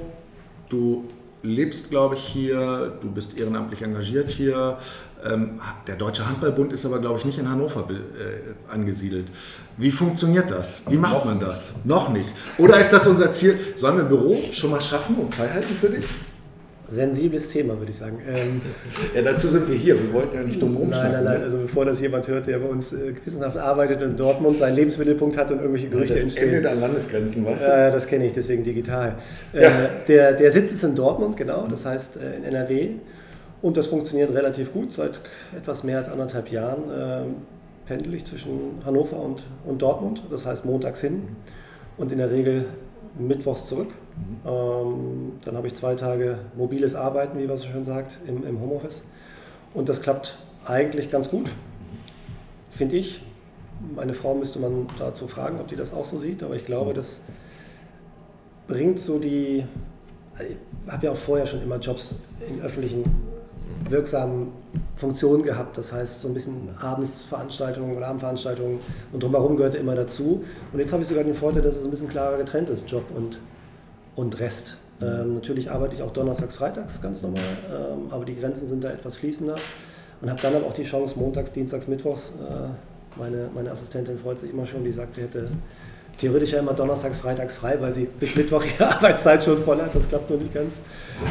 du 0.70 1.08
lebst, 1.48 1.90
glaube 1.90 2.16
ich, 2.16 2.22
hier, 2.22 2.94
du 3.02 3.12
bist 3.12 3.40
ehrenamtlich 3.40 3.82
engagiert 3.82 4.30
hier. 4.30 4.78
Ähm, 5.26 5.60
der 5.88 5.96
Deutsche 5.96 6.28
Handballbund 6.28 6.74
ist 6.74 6.86
aber, 6.86 7.00
glaube 7.00 7.18
ich, 7.18 7.26
nicht 7.26 7.40
in 7.40 7.50
Hannover 7.50 7.88
äh, 7.90 8.72
angesiedelt. 8.72 9.28
Wie 9.78 9.92
funktioniert 9.92 10.52
das? 10.52 10.84
Wie 10.90 10.98
macht 10.98 11.26
man 11.26 11.40
das? 11.40 11.74
Noch 11.86 12.10
nicht. 12.10 12.30
Oder 12.58 12.80
ist 12.80 12.92
das 12.92 13.08
unser 13.08 13.32
Ziel? 13.32 13.58
Sollen 13.76 13.96
wir 13.98 14.04
ein 14.04 14.10
Büro 14.10 14.40
schon 14.54 14.72
mal 14.72 14.82
schaffen 14.82 15.16
und 15.16 15.34
frei 15.34 15.50
halten 15.50 15.74
für 15.74 15.90
dich? 15.90 16.06
Sensibles 16.90 17.50
Thema, 17.50 17.78
würde 17.78 17.92
ich 17.92 17.98
sagen. 17.98 18.20
Ähm, 18.28 18.62
ja, 19.16 19.22
dazu 19.22 19.48
sind 19.48 19.68
wir 19.68 19.76
hier. 19.76 20.02
Wir 20.02 20.14
wollten 20.14 20.36
ja 20.36 20.44
nicht 20.44 20.62
dumm 20.62 20.78
rumschneiden. 20.78 21.12
Nein, 21.12 21.24
nein, 21.24 21.34
nein. 21.34 21.40
Ne? 21.40 21.46
Also 21.46 21.58
bevor 21.58 21.86
das 21.86 22.00
jemand 22.02 22.28
hört, 22.28 22.48
der 22.48 22.60
bei 22.60 22.68
uns 22.68 22.94
äh, 22.94 23.14
gewissenhaft 23.14 23.58
arbeitet 23.58 24.02
und 24.02 24.12
in 24.12 24.18
Dortmund 24.18 24.58
seinen 24.58 24.76
Lebensmittelpunkt 24.76 25.38
hat 25.38 25.52
und 25.52 25.60
irgendwelche 25.60 25.90
Gerüchte 25.90 26.14
das 26.14 26.24
entstehen. 26.24 26.46
Das 26.46 26.56
endet 26.56 26.72
an 26.72 26.80
Landesgrenzen, 26.80 27.46
weißt 27.46 27.68
du? 27.68 27.72
Äh, 27.72 27.92
das 27.92 28.08
kenne 28.08 28.26
ich, 28.26 28.34
deswegen 28.34 28.64
digital. 28.64 29.16
Äh, 29.54 29.64
ja. 29.64 29.72
der, 30.08 30.34
der 30.34 30.52
Sitz 30.52 30.72
ist 30.72 30.84
in 30.84 30.96
Dortmund, 30.96 31.38
genau. 31.38 31.68
Das 31.68 31.86
heißt 31.86 32.18
äh, 32.18 32.38
in 32.38 32.44
NRW. 32.44 32.90
Und 33.62 33.76
das 33.76 33.88
funktioniert 33.88 34.34
relativ 34.34 34.72
gut. 34.72 34.94
Seit 34.94 35.20
etwas 35.56 35.84
mehr 35.84 35.98
als 35.98 36.10
anderthalb 36.10 36.52
Jahren 36.52 36.84
ähm, 36.96 37.36
pendel 37.86 38.14
ich 38.14 38.26
zwischen 38.26 38.82
Hannover 38.86 39.20
und, 39.20 39.44
und 39.66 39.82
Dortmund. 39.82 40.24
Das 40.30 40.46
heißt 40.46 40.66
montags 40.66 41.02
hin 41.02 41.24
und 41.98 42.12
in 42.12 42.20
der 42.20 42.32
Regel 42.32 42.66
mittwochs 43.18 43.66
zurück. 43.66 43.90
Mhm. 44.18 44.50
Ähm, 44.50 45.32
dann 45.44 45.56
habe 45.56 45.68
ich 45.68 45.76
zwei 45.76 45.96
Tage 45.96 46.40
mobiles 46.56 46.96
Arbeiten, 46.96 47.38
wie 47.40 47.48
man 47.48 47.58
so 47.58 47.66
schön 47.66 47.86
sagt, 47.86 48.18
im, 48.28 48.46
im 48.46 48.60
Homeoffice. 48.60 49.04
Und 49.74 49.90
das 49.90 50.02
klappt 50.02 50.38
eigentlich 50.66 51.12
ganz 51.12 51.30
gut, 51.30 51.52
finde 52.72 52.98
ich. 52.98 53.22
Meine 53.96 54.14
Frau 54.14 54.34
müsste 54.34 54.60
man 54.60 54.88
dazu 54.98 55.28
fragen, 55.28 55.60
ob 55.60 55.68
die 55.68 55.76
das 55.76 55.94
auch 55.94 56.06
so 56.06 56.18
sieht, 56.18 56.42
aber 56.42 56.56
ich 56.56 56.66
glaube, 56.66 56.94
das 56.94 57.20
bringt 58.68 59.00
so 59.00 59.20
die. 59.20 59.66
Ich 60.40 60.92
habe 60.92 61.06
ja 61.06 61.12
auch 61.12 61.18
vorher 61.18 61.46
schon 61.46 61.62
immer 61.64 61.78
Jobs 61.78 62.16
in 62.48 62.62
öffentlichen 62.62 63.04
wirksamen 63.90 64.52
Funktionen 64.96 65.44
gehabt. 65.44 65.78
Das 65.78 65.92
heißt, 65.92 66.22
so 66.22 66.28
ein 66.28 66.34
bisschen 66.34 66.70
Abendsveranstaltungen 66.80 67.96
oder 67.96 68.08
Abendveranstaltungen 68.08 68.80
und 69.12 69.24
drumherum 69.24 69.58
gehörte 69.58 69.78
immer 69.78 69.96
dazu. 69.96 70.44
Und 70.74 70.80
jetzt 70.80 70.92
habe 70.92 71.04
ich 71.04 71.08
sogar 71.08 71.24
den 71.24 71.34
Vorteil, 71.34 71.62
dass 71.62 71.78
es 71.78 71.86
ein 71.86 71.92
bisschen 71.92 72.10
klarer 72.10 72.38
getrennt 72.38 72.70
ist, 72.70 72.90
Job 72.90 73.04
und, 73.16 73.40
und 74.18 74.38
Rest. 74.42 74.76
Ähm, 75.02 75.36
natürlich 75.36 75.72
arbeite 75.72 75.96
ich 75.96 76.02
auch 76.02 76.12
donnerstags, 76.12 76.56
freitags 76.56 77.02
ganz 77.02 77.22
normal, 77.22 77.44
ähm, 77.72 78.08
aber 78.10 78.26
die 78.26 78.36
Grenzen 78.36 78.68
sind 78.68 78.84
da 78.84 78.90
etwas 78.90 79.16
fließender 79.16 79.56
und 80.22 80.30
habe 80.30 80.42
dann 80.42 80.56
aber 80.56 80.66
auch 80.66 80.74
die 80.74 80.84
Chance, 80.84 81.18
montags, 81.18 81.52
dienstags, 81.54 81.88
mittwochs. 81.88 82.32
Äh, 82.40 83.20
meine, 83.20 83.50
meine 83.54 83.72
Assistentin 83.72 84.18
freut 84.18 84.40
sich 84.40 84.52
immer 84.52 84.66
schon, 84.66 84.84
die 84.84 84.92
sagt, 84.92 85.14
sie 85.14 85.22
hätte 85.22 85.50
theoretisch 86.18 86.52
ja 86.52 86.60
immer 86.60 86.74
donnerstags, 86.74 87.18
freitags 87.18 87.56
frei, 87.56 87.78
weil 87.80 87.94
sie 87.94 88.06
bis 88.06 88.36
Mittwoch 88.36 88.64
ihre 88.66 88.88
Arbeitszeit 88.96 89.44
schon 89.44 89.64
voll 89.64 89.80
hat. 89.80 89.94
Das 89.94 90.10
klappt 90.10 90.30
nur 90.32 90.40
nicht 90.40 90.54
ganz. 90.54 90.80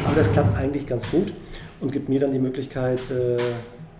Aber 0.05 0.15
das 0.15 0.31
klappt 0.31 0.57
eigentlich 0.57 0.87
ganz 0.87 1.09
gut 1.11 1.33
und 1.81 1.91
gibt 1.91 2.07
mir 2.07 2.21
dann 2.21 2.31
die 2.31 2.39
Möglichkeit, 2.39 2.99
äh, 3.11 3.37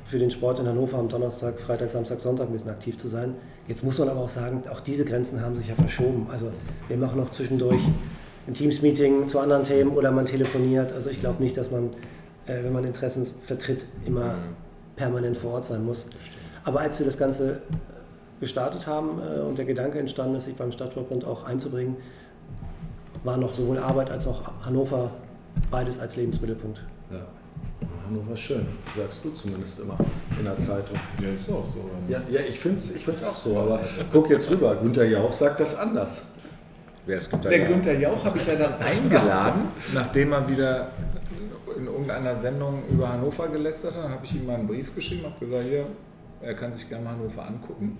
für 0.06 0.20
den 0.20 0.32
Sport 0.32 0.60
in 0.60 0.68
Hannover 0.68 0.98
am 0.98 1.10
Donnerstag, 1.10 1.60
Freitag, 1.60 1.92
Samstag, 1.92 2.22
Sonntag 2.22 2.48
ein 2.48 2.54
bisschen 2.54 2.70
aktiv 2.70 2.98
zu 2.98 3.10
sein. 3.10 3.36
Jetzt 3.68 3.84
muss 3.84 4.00
man 4.00 4.08
aber 4.08 4.22
auch 4.22 4.30
sagen, 4.30 4.64
auch 4.72 4.80
diese 4.80 5.04
Grenzen 5.04 5.42
haben 5.42 5.58
sich 5.58 5.68
ja 5.68 5.76
verschoben. 5.76 6.28
Also 6.32 6.50
wir 6.88 6.96
machen 6.96 7.20
auch 7.20 7.30
zwischendurch 7.30 7.82
ein 8.48 8.54
Teams-Meeting 8.54 9.28
zu 9.28 9.40
anderen 9.40 9.64
Themen 9.66 9.92
oder 9.92 10.12
man 10.12 10.26
telefoniert. 10.26 10.94
Also 10.94 11.10
ich 11.10 11.20
glaube 11.20 11.44
nicht, 11.44 11.58
dass 11.58 11.70
man, 11.70 11.90
äh, 12.46 12.64
wenn 12.64 12.74
man 12.74 12.86
Interessen 12.86 13.28
vertritt, 13.46 13.86
immer 14.06 14.36
permanent 14.96 15.38
vor 15.38 15.54
Ort 15.54 15.66
sein 15.66 15.86
muss. 15.86 16.06
Aber 16.64 16.80
als 16.80 16.98
wir 17.00 17.06
das 17.06 17.18
Ganze 17.18 17.62
gestartet 18.40 18.88
haben 18.88 19.22
äh, 19.22 19.42
und 19.42 19.58
der 19.58 19.66
Gedanke 19.66 20.00
entstanden 20.00 20.36
ist, 20.36 20.46
sich 20.46 20.56
beim 20.56 20.72
Stadtverbund 20.72 21.26
auch 21.26 21.44
einzubringen, 21.46 21.98
war 23.24 23.38
noch 23.38 23.54
sowohl 23.54 23.78
Arbeit 23.78 24.10
als 24.10 24.28
auch 24.28 24.42
Hannover 24.64 25.12
beides 25.70 26.00
als 26.00 26.16
Lebensmittelpunkt. 26.16 26.82
Ja. 27.12 27.26
Hannover 28.06 28.34
ist 28.34 28.40
schön, 28.40 28.66
sagst 28.96 29.26
du 29.26 29.32
zumindest 29.32 29.80
immer 29.80 29.98
in 30.38 30.46
der 30.46 30.58
Zeitung. 30.58 30.96
Ja, 31.22 31.30
ist 31.30 31.50
auch 31.50 31.66
so. 31.66 31.82
Ja, 32.08 32.22
ja 32.30 32.40
ich 32.48 32.60
finde 32.60 32.78
es 32.78 32.96
ich 32.96 33.04
find's 33.04 33.24
auch 33.24 33.36
so, 33.36 33.58
aber 33.58 33.82
guck 34.12 34.30
jetzt 34.30 34.50
rüber, 34.50 34.76
Günther 34.76 35.06
Jauch 35.06 35.34
sagt 35.34 35.60
das 35.60 35.76
anders. 35.76 36.24
Wer 37.08 37.18
ist 37.18 37.32
Günther 37.32 37.50
Der 37.50 37.60
Jauch? 37.60 37.68
Günther 37.70 38.00
Jauch 38.00 38.26
habe 38.26 38.38
ich 38.38 38.46
ja 38.46 38.56
dann 38.56 38.74
eingeladen, 38.82 39.62
nachdem 39.94 40.34
er 40.34 40.48
wieder 40.48 40.90
in 41.78 41.86
irgendeiner 41.86 42.36
Sendung 42.36 42.84
über 42.90 43.08
Hannover 43.08 43.48
gelästert 43.48 43.96
hat, 43.96 44.10
habe 44.10 44.26
ich 44.26 44.36
ihm 44.36 44.46
mal 44.46 44.56
einen 44.56 44.68
Brief 44.68 44.94
geschrieben, 44.94 45.24
habe 45.24 45.46
gesagt, 45.46 45.64
hier, 45.70 45.86
er 46.42 46.54
kann 46.54 46.74
sich 46.74 46.90
gerne 46.90 47.06
mal 47.06 47.12
Hannover 47.12 47.48
angucken. 47.48 47.98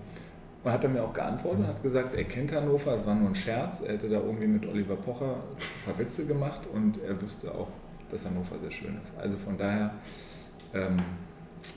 Und 0.62 0.72
hat 0.72 0.84
er 0.84 0.90
mir 0.90 1.02
auch 1.02 1.14
geantwortet 1.14 1.60
und 1.60 1.66
hat 1.68 1.82
gesagt, 1.82 2.14
er 2.14 2.24
kennt 2.24 2.52
Hannover, 2.52 2.96
es 2.96 3.06
war 3.06 3.14
nur 3.14 3.30
ein 3.30 3.34
Scherz, 3.34 3.80
er 3.80 3.94
hätte 3.94 4.10
da 4.10 4.16
irgendwie 4.16 4.46
mit 4.46 4.66
Oliver 4.66 4.96
Pocher 4.96 5.36
ein 5.36 5.84
paar 5.86 5.98
Witze 5.98 6.26
gemacht 6.26 6.62
und 6.74 7.02
er 7.02 7.20
wüsste 7.22 7.54
auch, 7.54 7.68
dass 8.10 8.26
Hannover 8.26 8.58
sehr 8.60 8.70
schön 8.70 8.98
ist. 9.02 9.14
Also 9.18 9.38
von 9.38 9.56
daher, 9.56 9.94
ähm, 10.74 10.98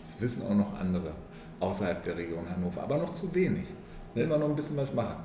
das 0.04 0.20
wissen 0.20 0.44
auch 0.46 0.56
noch 0.56 0.78
andere 0.78 1.12
außerhalb 1.62 2.04
der 2.04 2.18
Region 2.18 2.44
Hannover, 2.50 2.84
aber 2.84 2.98
noch 2.98 3.14
zu 3.14 3.34
wenig. 3.34 3.68
Man 4.14 4.40
noch 4.42 4.50
ein 4.50 4.56
bisschen 4.56 4.76
was 4.76 4.94
machen. 4.94 5.16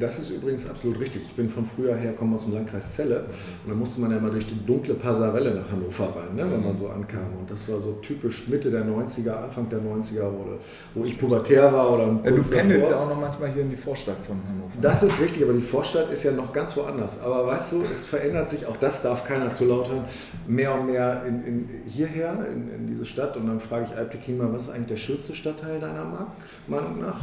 Das 0.00 0.18
ist 0.18 0.30
übrigens 0.30 0.68
absolut 0.68 0.98
richtig. 0.98 1.22
Ich 1.22 1.34
bin 1.34 1.50
von 1.50 1.66
früher 1.66 1.94
her, 1.94 2.14
komme 2.14 2.34
aus 2.34 2.44
dem 2.44 2.54
Landkreis 2.54 2.94
Celle 2.96 3.26
und 3.64 3.68
da 3.70 3.74
musste 3.74 4.00
man 4.00 4.10
ja 4.10 4.18
mal 4.18 4.30
durch 4.30 4.46
die 4.46 4.58
dunkle 4.66 4.94
Passarelle 4.94 5.54
nach 5.54 5.70
Hannover 5.70 6.16
rein, 6.16 6.34
ne, 6.34 6.50
wenn 6.50 6.64
man 6.64 6.74
so 6.74 6.88
ankam. 6.88 7.26
Und 7.38 7.50
das 7.50 7.68
war 7.68 7.78
so 7.78 7.92
typisch 8.02 8.48
Mitte 8.48 8.70
der 8.70 8.84
90er, 8.86 9.32
Anfang 9.32 9.68
der 9.68 9.80
90er, 9.80 10.22
wo, 10.32 10.58
wo 10.94 11.04
ich 11.04 11.18
pubertär 11.18 11.70
war 11.72 11.92
oder 11.92 12.06
Ja, 12.06 12.30
kurz 12.30 12.48
du 12.48 12.56
pendelst 12.56 12.90
ja 12.90 12.96
davor. 12.96 13.06
auch 13.06 13.14
noch 13.14 13.20
manchmal 13.20 13.52
hier 13.52 13.62
in 13.62 13.70
die 13.70 13.76
Vorstadt 13.76 14.16
von 14.26 14.36
Hannover. 14.48 14.72
Das 14.80 15.02
ist 15.02 15.20
richtig, 15.20 15.42
aber 15.44 15.52
die 15.52 15.60
Vorstadt 15.60 16.10
ist 16.10 16.22
ja 16.24 16.32
noch 16.32 16.52
ganz 16.54 16.74
woanders. 16.76 17.20
Aber 17.20 17.46
weißt 17.46 17.72
du, 17.72 17.82
es 17.92 18.06
verändert 18.06 18.48
sich, 18.48 18.66
auch 18.66 18.76
das 18.78 19.02
darf 19.02 19.24
keiner 19.24 19.50
zu 19.50 19.66
laut 19.66 19.90
hören, 19.90 20.04
mehr 20.48 20.74
und 20.74 20.86
mehr 20.86 21.24
in, 21.26 21.44
in, 21.44 21.68
hierher, 21.86 22.46
in, 22.50 22.68
in 22.74 22.86
diese 22.86 23.04
Stadt. 23.04 23.36
Und 23.36 23.46
dann 23.46 23.60
frage 23.60 23.84
ich 23.90 23.96
Alptekin 23.96 24.38
mal, 24.38 24.52
was 24.52 24.64
ist 24.64 24.70
eigentlich 24.70 24.88
der 24.88 24.96
schönste 24.96 25.34
Stadtteil 25.34 25.78
deiner 25.78 26.26
Meinung 26.66 26.98
nach? 27.00 27.20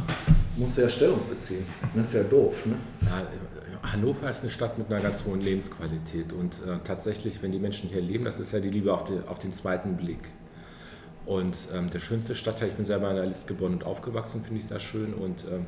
Das 0.50 0.58
muss 0.58 0.76
ja 0.76 0.88
Stellung 0.88 1.20
beziehen. 1.28 1.66
Das 1.94 2.08
ist 2.08 2.14
ja 2.14 2.22
doof, 2.24 2.66
ne? 2.66 2.76
Ja, 3.02 3.26
Hannover 3.82 4.30
ist 4.30 4.42
eine 4.42 4.50
Stadt 4.50 4.78
mit 4.78 4.90
einer 4.90 5.00
ganz 5.00 5.24
hohen 5.24 5.40
Lebensqualität 5.40 6.32
und 6.32 6.54
äh, 6.66 6.78
tatsächlich, 6.84 7.42
wenn 7.42 7.52
die 7.52 7.58
Menschen 7.58 7.88
hier 7.88 8.00
leben, 8.00 8.24
das 8.24 8.38
ist 8.38 8.52
ja 8.52 8.60
die 8.60 8.68
Liebe 8.68 8.92
auf, 8.92 9.04
die, 9.04 9.18
auf 9.26 9.38
den 9.38 9.52
zweiten 9.52 9.96
Blick. 9.96 10.28
Und 11.24 11.56
ähm, 11.74 11.90
der 11.90 11.98
schönste 11.98 12.34
Stadtteil, 12.34 12.68
ich 12.68 12.74
bin 12.74 12.84
selber 12.84 13.10
in 13.10 13.16
der 13.16 13.26
List 13.26 13.46
geboren 13.46 13.74
und 13.74 13.84
aufgewachsen, 13.84 14.42
finde 14.42 14.60
ich 14.60 14.66
sehr 14.66 14.80
schön 14.80 15.14
und, 15.14 15.44
ähm, 15.44 15.66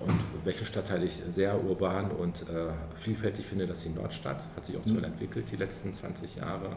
und 0.00 0.18
welchen 0.44 0.64
Stadtteil 0.64 1.02
ich 1.02 1.22
sehr 1.30 1.62
urban 1.62 2.10
und 2.10 2.42
äh, 2.42 2.72
vielfältig 2.96 3.46
finde, 3.46 3.66
das 3.66 3.78
ist 3.78 3.86
die 3.86 3.98
Nordstadt, 3.98 4.42
hat 4.56 4.64
sich 4.64 4.76
auch 4.76 4.84
toll 4.84 5.04
entwickelt 5.04 5.50
die 5.50 5.56
letzten 5.56 5.94
20 5.94 6.36
Jahre. 6.36 6.70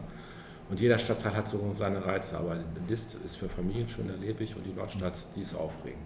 Und 0.69 0.79
jeder 0.79 0.97
Stadtteil 0.97 1.35
hat 1.35 1.47
so 1.47 1.71
seine 1.73 2.05
Reize, 2.05 2.37
aber 2.37 2.57
List 2.87 3.17
ist 3.25 3.37
für 3.37 3.49
Familien 3.49 3.89
schön 3.89 4.09
erlebig 4.09 4.55
und 4.55 4.65
die 4.65 4.73
Nordstadt, 4.73 5.15
die 5.35 5.41
ist 5.41 5.55
aufregend. 5.55 6.05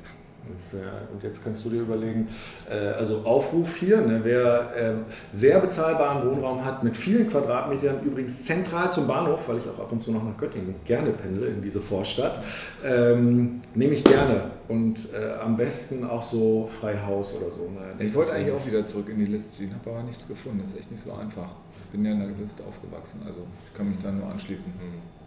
Und 1.12 1.24
jetzt 1.24 1.44
kannst 1.44 1.64
du 1.66 1.70
dir 1.70 1.82
überlegen, 1.82 2.28
äh, 2.70 2.90
also 2.98 3.22
Aufruf 3.24 3.78
hier, 3.78 4.02
ne, 4.02 4.20
wer 4.24 4.72
ähm, 4.78 5.06
sehr 5.32 5.60
bezahlbaren 5.60 6.28
Wohnraum 6.30 6.64
hat 6.64 6.84
mit 6.84 6.98
vielen 6.98 7.28
Quadratmetern, 7.28 8.02
übrigens 8.04 8.44
zentral 8.44 8.92
zum 8.92 9.08
Bahnhof, 9.08 9.48
weil 9.48 9.58
ich 9.58 9.68
auch 9.68 9.80
ab 9.80 9.92
und 9.92 10.00
zu 10.00 10.12
noch 10.12 10.24
nach 10.24 10.38
Göttingen 10.38 10.76
gerne 10.86 11.12
pendle 11.12 11.48
in 11.48 11.62
diese 11.62 11.80
Vorstadt, 11.80 12.44
ähm, 12.84 13.62
nehme 13.74 13.94
ich 13.94 14.04
gerne 14.04 14.52
und 14.68 15.10
äh, 15.14 15.40
am 15.42 15.56
besten 15.56 16.04
auch 16.04 16.24
so 16.24 16.68
Freihaus 16.68 17.34
oder 17.34 17.52
so. 17.52 17.70
Ne. 17.70 18.06
Ich 18.06 18.14
wollte 18.14 18.34
eigentlich 18.34 18.54
auch 18.54 18.66
wieder 18.66 18.84
zurück 18.86 19.10
in 19.10 19.20
die 19.20 19.26
Liste 19.26 19.52
ziehen, 19.52 19.74
habe 19.74 19.98
aber 19.98 20.04
nichts 20.04 20.28
gefunden. 20.28 20.60
Das 20.62 20.72
ist 20.72 20.80
echt 20.80 20.92
nicht 20.92 21.04
so 21.04 21.14
einfach. 21.14 21.50
Ich 21.86 21.92
bin 21.92 22.06
ja 22.06 22.12
in 22.12 22.20
der 22.20 22.30
Liste 22.30 22.64
aufgewachsen, 22.64 23.22
also 23.26 23.42
ich 23.68 23.78
kann 23.78 23.90
mich 23.90 24.00
da 24.00 24.12
nur 24.12 24.28
anschließen. 24.28 24.74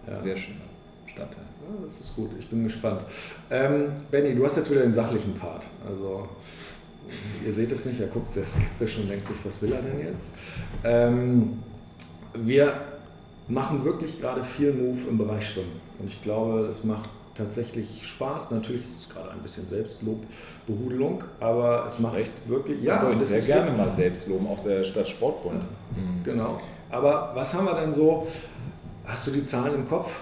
Ja. 0.06 0.16
Sehr 0.16 0.36
schöner 0.36 0.75
Stadtteil. 1.06 1.44
Ja, 1.68 1.82
das 1.82 2.00
ist 2.00 2.14
gut, 2.16 2.30
ich 2.38 2.48
bin 2.48 2.62
gespannt. 2.64 3.04
Ähm, 3.50 3.92
Benny, 4.10 4.34
du 4.34 4.44
hast 4.44 4.56
jetzt 4.56 4.70
wieder 4.70 4.82
den 4.82 4.92
sachlichen 4.92 5.34
Part. 5.34 5.68
Also, 5.88 6.28
ihr 7.44 7.52
seht 7.52 7.72
es 7.72 7.84
nicht, 7.86 8.00
er 8.00 8.08
guckt 8.08 8.32
sehr 8.32 8.46
skeptisch 8.46 8.98
und 8.98 9.08
denkt 9.10 9.26
sich, 9.26 9.36
was 9.44 9.60
will 9.62 9.72
er 9.72 9.82
denn 9.82 9.98
jetzt? 10.00 10.34
Ähm, 10.84 11.58
wir 12.34 12.80
machen 13.48 13.84
wirklich 13.84 14.20
gerade 14.20 14.42
viel 14.44 14.72
Move 14.72 14.98
im 15.08 15.18
Bereich 15.18 15.48
Schwimmen. 15.48 15.80
Und 15.98 16.06
ich 16.06 16.20
glaube, 16.22 16.66
es 16.66 16.84
macht 16.84 17.08
tatsächlich 17.34 18.00
Spaß. 18.06 18.50
Natürlich 18.50 18.82
ist 18.84 19.00
es 19.02 19.08
gerade 19.08 19.30
ein 19.30 19.40
bisschen 19.40 19.66
Selbstlobbehudelung, 19.66 21.22
aber 21.40 21.84
es 21.86 21.98
macht 21.98 22.16
Recht. 22.16 22.32
wirklich. 22.48 22.82
Ja, 22.82 23.02
Ja, 23.04 23.10
ich 23.12 23.20
das 23.20 23.28
sehr 23.28 23.38
ist 23.38 23.46
gerne 23.46 23.70
mal 23.72 23.92
selbst 23.94 24.26
loben, 24.26 24.46
auch 24.48 24.60
der 24.60 24.82
Stadtsportbund. 24.84 25.66
Genau. 26.24 26.58
Aber 26.90 27.32
was 27.34 27.54
haben 27.54 27.66
wir 27.66 27.74
denn 27.74 27.92
so? 27.92 28.26
Hast 29.04 29.26
du 29.26 29.30
die 29.30 29.44
Zahlen 29.44 29.74
im 29.74 29.88
Kopf? 29.88 30.20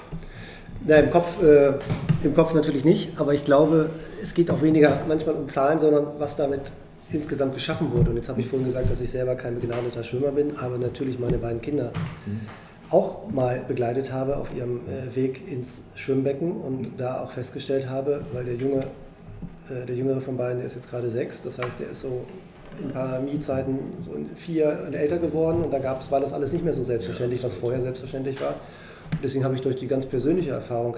Na, 0.87 0.97
im, 0.97 1.11
Kopf, 1.11 1.43
äh, 1.43 1.73
Im 2.23 2.35
Kopf 2.35 2.53
natürlich 2.53 2.85
nicht, 2.85 3.19
aber 3.19 3.33
ich 3.33 3.45
glaube, 3.45 3.89
es 4.23 4.35
geht 4.35 4.51
auch 4.51 4.61
weniger 4.61 5.01
manchmal 5.09 5.35
um 5.35 5.49
Zahlen, 5.49 5.81
sondern 5.81 6.07
was 6.19 6.37
damit 6.37 6.61
insgesamt 7.11 7.55
geschaffen 7.55 7.91
wurde. 7.93 8.11
Und 8.11 8.17
jetzt 8.17 8.29
habe 8.29 8.41
ich 8.41 8.49
vorhin 8.49 8.67
gesagt, 8.67 8.91
dass 8.91 9.01
ich 9.01 9.11
selber 9.11 9.35
kein 9.35 9.59
begnadeter 9.59 10.03
Schwimmer 10.05 10.33
bin, 10.33 10.59
aber 10.59 10.77
natürlich 10.77 11.19
meine 11.19 11.39
beiden 11.39 11.63
Kinder 11.63 11.91
auch 12.91 13.31
mal 13.31 13.63
begleitet 13.67 14.13
habe 14.13 14.37
auf 14.37 14.49
ihrem 14.55 14.81
äh, 14.87 15.17
Weg 15.17 15.51
ins 15.51 15.83
Schwimmbecken 15.95 16.53
und 16.53 16.93
da 16.99 17.23
auch 17.23 17.31
festgestellt 17.31 17.89
habe, 17.89 18.23
weil 18.33 18.45
der 18.45 18.55
Junge, 18.55 18.81
äh, 19.71 19.87
der 19.87 19.97
jüngere 19.97 20.21
von 20.21 20.37
beiden, 20.37 20.59
der 20.59 20.67
ist 20.67 20.75
jetzt 20.75 20.91
gerade 20.91 21.09
sechs, 21.09 21.41
das 21.41 21.59
heißt, 21.59 21.81
der 21.81 21.91
ist 21.91 22.03
so 22.03 22.27
in 22.83 22.91
Pandemiezeiten 22.91 23.79
so 24.05 24.13
in 24.13 24.37
vier 24.37 24.85
und 24.87 24.95
älter 24.95 25.19
geworden 25.19 25.63
und 25.65 25.73
da 25.73 25.79
gab's, 25.79 26.11
war 26.11 26.21
das 26.21 26.33
alles 26.33 26.53
nicht 26.53 26.65
mehr 26.65 26.75
so 26.75 26.83
selbstverständlich, 26.83 27.43
was 27.43 27.55
vorher 27.55 27.81
selbstverständlich 27.81 28.41
war. 28.41 28.57
Deswegen 29.23 29.45
habe 29.45 29.55
ich 29.55 29.63
durch 29.63 29.77
die 29.77 29.87
ganz 29.87 30.07
persönliche 30.07 30.51
Erfahrung 30.51 30.97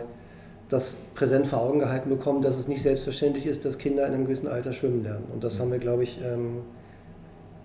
das 0.69 0.97
präsent 1.15 1.47
vor 1.47 1.61
Augen 1.61 1.79
gehalten 1.79 2.09
bekommen, 2.09 2.43
dass 2.43 2.57
es 2.57 2.67
nicht 2.67 2.83
selbstverständlich 2.83 3.47
ist, 3.47 3.65
dass 3.65 3.79
Kinder 3.79 4.07
in 4.07 4.15
einem 4.15 4.25
gewissen 4.25 4.49
Alter 4.49 4.73
schwimmen 4.73 5.05
lernen. 5.05 5.25
Und 5.33 5.45
das 5.45 5.61
haben 5.61 5.71
wir, 5.71 5.79
glaube 5.79 6.03
ich, 6.03 6.21
ähm, 6.23 6.63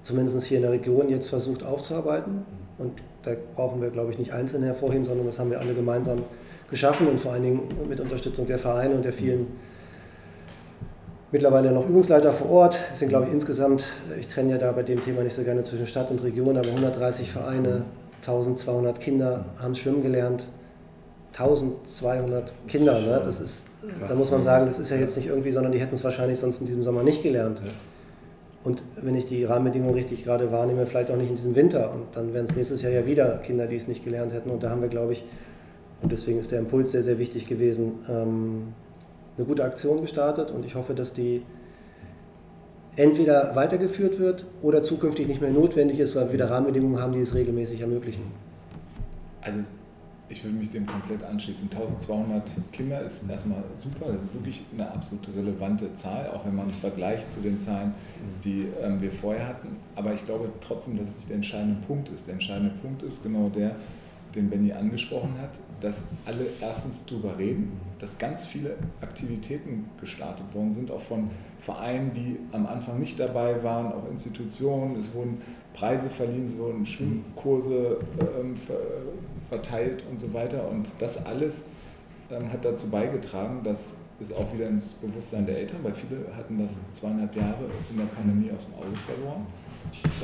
zumindest 0.04 0.44
hier 0.44 0.58
in 0.58 0.64
der 0.64 0.72
Region 0.72 1.10
jetzt 1.10 1.28
versucht 1.28 1.64
aufzuarbeiten. 1.64 2.46
Und 2.78 2.94
da 3.24 3.32
brauchen 3.56 3.82
wir, 3.82 3.90
glaube 3.90 4.12
ich, 4.12 4.20
nicht 4.20 4.34
einzeln 4.34 4.64
hervorheben, 4.64 5.06
sondern 5.06 5.26
das 5.26 5.40
haben 5.40 5.50
wir 5.50 5.60
alle 5.60 5.74
gemeinsam 5.74 6.24
geschaffen 6.70 7.08
und 7.08 7.20
vor 7.20 7.34
allen 7.34 7.44
Dingen 7.44 7.62
mit 7.88 8.00
Unterstützung 8.00 8.46
der 8.46 8.58
Vereine 8.58 8.96
und 8.96 9.06
der 9.06 9.14
vielen 9.14 9.48
mittlerweile 11.32 11.72
noch 11.72 11.88
Übungsleiter 11.88 12.34
vor 12.34 12.50
Ort. 12.50 12.80
Es 12.92 13.00
sind, 13.00 13.10
glaube 13.10 13.28
ich, 13.28 13.34
insgesamt, 13.34 13.94
ich 14.20 14.28
trenne 14.28 14.52
ja 14.52 14.58
da 14.58 14.72
bei 14.72 14.84
dem 14.84 15.02
Thema 15.02 15.24
nicht 15.24 15.36
so 15.36 15.44
gerne 15.44 15.64
zwischen 15.64 15.86
Stadt 15.86 16.12
und 16.12 16.24
Region, 16.24 16.58
aber 16.58 16.70
130 16.70 17.32
Vereine, 17.32 17.84
1200 18.22 19.00
Kinder 19.00 19.46
haben 19.60 19.76
schwimmen 19.76 20.02
gelernt. 20.04 20.48
1200 21.34 22.68
Kinder, 22.68 23.00
ne? 23.00 23.22
das 23.24 23.40
ist, 23.40 23.68
da 23.82 24.06
krass, 24.06 24.18
muss 24.18 24.32
man 24.32 24.42
sagen, 24.42 24.66
das 24.66 24.80
ist 24.80 24.90
ja 24.90 24.98
jetzt 24.98 25.16
nicht 25.16 25.28
irgendwie, 25.28 25.52
sondern 25.52 25.72
die 25.72 25.80
hätten 25.80 25.96
es 25.96 26.04
wahrscheinlich 26.04 26.40
sonst 26.40 26.60
in 26.60 26.66
diesem 26.66 26.84
Sommer 26.84 27.04
nicht 27.04 27.24
gelernt. 27.24 27.62
Und 28.64 28.84
wenn 29.02 29.16
ich 29.16 29.26
die 29.26 29.44
Rahmenbedingungen 29.46 29.96
richtig 29.96 30.24
gerade 30.24 30.52
wahrnehme, 30.52 30.86
vielleicht 30.86 31.10
auch 31.10 31.16
nicht 31.16 31.30
in 31.30 31.36
diesem 31.36 31.56
Winter. 31.56 31.92
Und 31.94 32.16
dann 32.16 32.34
wären 32.34 32.46
es 32.46 32.56
nächstes 32.56 32.82
Jahr 32.82 32.92
ja 32.92 33.06
wieder 33.06 33.38
Kinder, 33.38 33.66
die 33.66 33.76
es 33.76 33.88
nicht 33.88 34.04
gelernt 34.04 34.34
hätten. 34.34 34.52
Und 34.52 34.62
da 34.62 34.70
haben 34.70 34.82
wir, 34.82 34.90
glaube 34.90 35.14
ich, 35.14 35.24
und 36.02 36.12
deswegen 36.12 36.40
ist 36.40 36.52
der 36.52 36.60
Impuls 36.60 36.92
sehr, 36.92 37.04
sehr 37.04 37.18
wichtig 37.18 37.48
gewesen, 37.48 38.00
ähm, 38.10 38.74
eine 39.38 39.48
gute 39.48 39.64
Aktion 39.64 40.02
gestartet. 40.02 40.52
Und 40.52 40.66
ich 40.66 40.76
hoffe, 40.76 40.94
dass 40.94 41.14
die 41.14 41.44
entweder 42.96 43.56
weitergeführt 43.56 44.20
wird 44.20 44.46
oder 44.62 44.84
zukünftig 44.84 45.28
nicht 45.28 45.42
mehr 45.42 45.52
notwendig 45.52 46.00
ist, 46.00 46.16
weil 46.16 46.28
wir 46.28 46.34
wieder 46.34 46.50
Rahmenbedingungen 46.50 47.00
haben, 47.02 47.14
die 47.14 47.20
es 47.20 47.34
regelmäßig 47.34 47.82
ermöglichen. 47.82 48.24
Also 49.42 49.60
ich 50.32 50.44
würde 50.44 50.56
mich 50.58 50.70
dem 50.70 50.86
komplett 50.86 51.24
anschließen. 51.24 51.70
1200 51.72 52.52
Kinder 52.72 53.02
ist 53.02 53.22
erstmal 53.30 53.64
super, 53.76 54.14
das 54.14 54.24
ist 54.24 54.34
wirklich 54.34 54.64
eine 54.74 54.90
absolut 54.90 55.28
relevante 55.36 55.94
Zahl, 55.94 56.30
auch 56.30 56.46
wenn 56.46 56.56
man 56.56 56.68
es 56.68 56.78
vergleicht 56.78 57.32
zu 57.32 57.42
den 57.42 57.60
Zahlen, 57.60 57.94
die 58.44 58.68
ähm, 58.82 59.02
wir 59.02 59.12
vorher 59.12 59.48
hatten. 59.48 59.76
Aber 59.96 60.14
ich 60.14 60.26
glaube 60.26 60.50
trotzdem, 60.62 60.98
dass 60.98 61.10
es 61.10 61.16
nicht 61.16 61.30
der 61.30 61.36
entscheidende 61.38 61.82
Punkt 61.86 62.10
ist. 62.10 62.28
Der 62.28 62.36
entscheidende 62.36 62.74
Punkt 62.82 63.04
ist 63.04 63.24
genau 63.24 63.50
der, 63.50 63.76
den 64.36 64.50
Benny 64.50 64.72
angesprochen 64.72 65.36
hat, 65.42 65.60
dass 65.82 66.06
alle 66.26 66.46
erstens 66.62 67.06
darüber 67.06 67.38
reden, 67.38 67.80
dass 68.00 68.18
ganz 68.18 68.46
viele 68.46 68.78
Aktivitäten 69.02 69.90
gestartet 70.00 70.46
worden 70.54 70.72
sind, 70.72 70.92
auch 70.92 71.02
von 71.02 71.30
Vereinen, 71.60 72.14
die 72.14 72.38
am 72.52 72.66
Anfang 72.66 73.00
nicht 73.00 73.20
dabei 73.20 73.64
waren, 73.64 73.92
auch 73.92 74.10
Institutionen. 74.10 74.96
Es 74.98 75.14
wurden 75.14 75.40
Preise 75.74 76.10
verliehen, 76.10 76.46
es 76.46 76.58
wurden 76.58 76.86
Schwimmkurse 76.86 78.00
ähm, 78.40 78.56
ver 78.56 78.78
verteilt 79.50 80.06
und 80.10 80.18
so 80.18 80.34
weiter. 80.34 80.70
Und 80.70 80.94
das 81.00 81.26
alles 81.26 81.66
ähm, 82.32 82.52
hat 82.54 82.64
dazu 82.64 82.90
beigetragen, 82.90 83.64
dass 83.64 83.98
es 84.22 84.32
auch 84.32 84.54
wieder 84.54 84.68
ins 84.68 84.94
Bewusstsein 84.94 85.46
der 85.46 85.58
Eltern, 85.58 85.80
weil 85.84 85.92
viele 85.92 86.26
hatten 86.36 86.58
das 86.58 86.80
zweieinhalb 86.92 87.36
Jahre 87.36 87.66
in 87.90 87.98
der 87.98 88.06
Pandemie 88.06 88.50
aus 88.52 88.66
dem 88.66 88.76
Auge 88.76 88.96
verloren. 89.06 89.46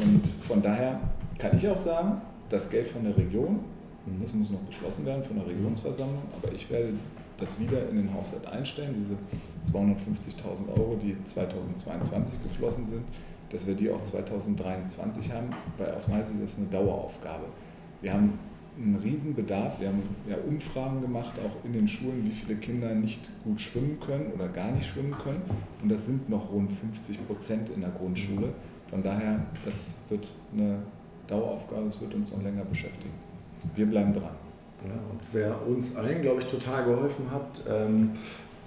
Und 0.01 0.27
von 0.43 0.61
daher 0.61 1.01
kann 1.37 1.57
ich 1.57 1.67
auch 1.67 1.77
sagen, 1.77 2.21
das 2.49 2.69
Geld 2.69 2.87
von 2.87 3.03
der 3.03 3.17
Region, 3.17 3.59
mhm. 4.07 4.21
das 4.21 4.33
muss 4.33 4.49
noch 4.49 4.59
beschlossen 4.59 5.05
werden 5.05 5.23
von 5.23 5.37
der 5.37 5.47
Regionsversammlung, 5.47 6.23
aber 6.41 6.53
ich 6.53 6.69
werde 6.69 6.93
das 7.37 7.59
wieder 7.59 7.87
in 7.89 7.97
den 7.97 8.13
Haushalt 8.13 8.45
einstellen, 8.47 8.95
diese 8.97 9.15
250.000 9.71 10.69
Euro, 10.75 10.97
die 10.99 11.15
2022 11.25 12.41
geflossen 12.43 12.85
sind, 12.85 13.03
dass 13.51 13.65
wir 13.67 13.75
die 13.75 13.91
auch 13.91 14.01
2023 14.01 15.31
haben, 15.31 15.49
weil 15.77 15.93
aus 15.93 16.07
meiner 16.07 16.23
Sicht 16.23 16.39
ist 16.41 16.53
das 16.53 16.59
eine 16.59 16.67
Daueraufgabe. 16.67 17.45
Wir 18.01 18.13
haben 18.13 18.39
einen 18.77 18.95
Riesenbedarf. 18.95 19.79
Wir 19.79 19.89
haben 19.89 20.03
ja 20.29 20.35
Umfragen 20.47 21.01
gemacht, 21.01 21.33
auch 21.39 21.65
in 21.65 21.73
den 21.73 21.87
Schulen, 21.87 22.23
wie 22.25 22.31
viele 22.31 22.55
Kinder 22.55 22.93
nicht 22.93 23.29
gut 23.43 23.59
schwimmen 23.59 23.99
können 23.99 24.31
oder 24.33 24.47
gar 24.47 24.71
nicht 24.71 24.87
schwimmen 24.87 25.11
können. 25.11 25.41
Und 25.81 25.89
das 25.89 26.05
sind 26.05 26.29
noch 26.29 26.51
rund 26.51 26.71
50 26.71 27.25
Prozent 27.25 27.69
in 27.69 27.81
der 27.81 27.89
Grundschule. 27.89 28.53
Von 28.89 29.03
daher, 29.03 29.45
das 29.65 29.95
wird 30.09 30.29
eine 30.53 30.79
Daueraufgabe, 31.27 31.85
das 31.85 31.99
wird 31.99 32.13
uns 32.13 32.31
noch 32.31 32.41
länger 32.41 32.63
beschäftigen. 32.65 33.13
Wir 33.75 33.85
bleiben 33.85 34.13
dran. 34.13 34.35
Ja, 34.85 34.93
und 34.93 35.19
wer 35.33 35.67
uns 35.67 35.95
allen, 35.95 36.21
glaube 36.21 36.41
ich, 36.41 36.47
total 36.47 36.85
geholfen 36.85 37.31
hat, 37.31 37.63
ähm, 37.67 38.11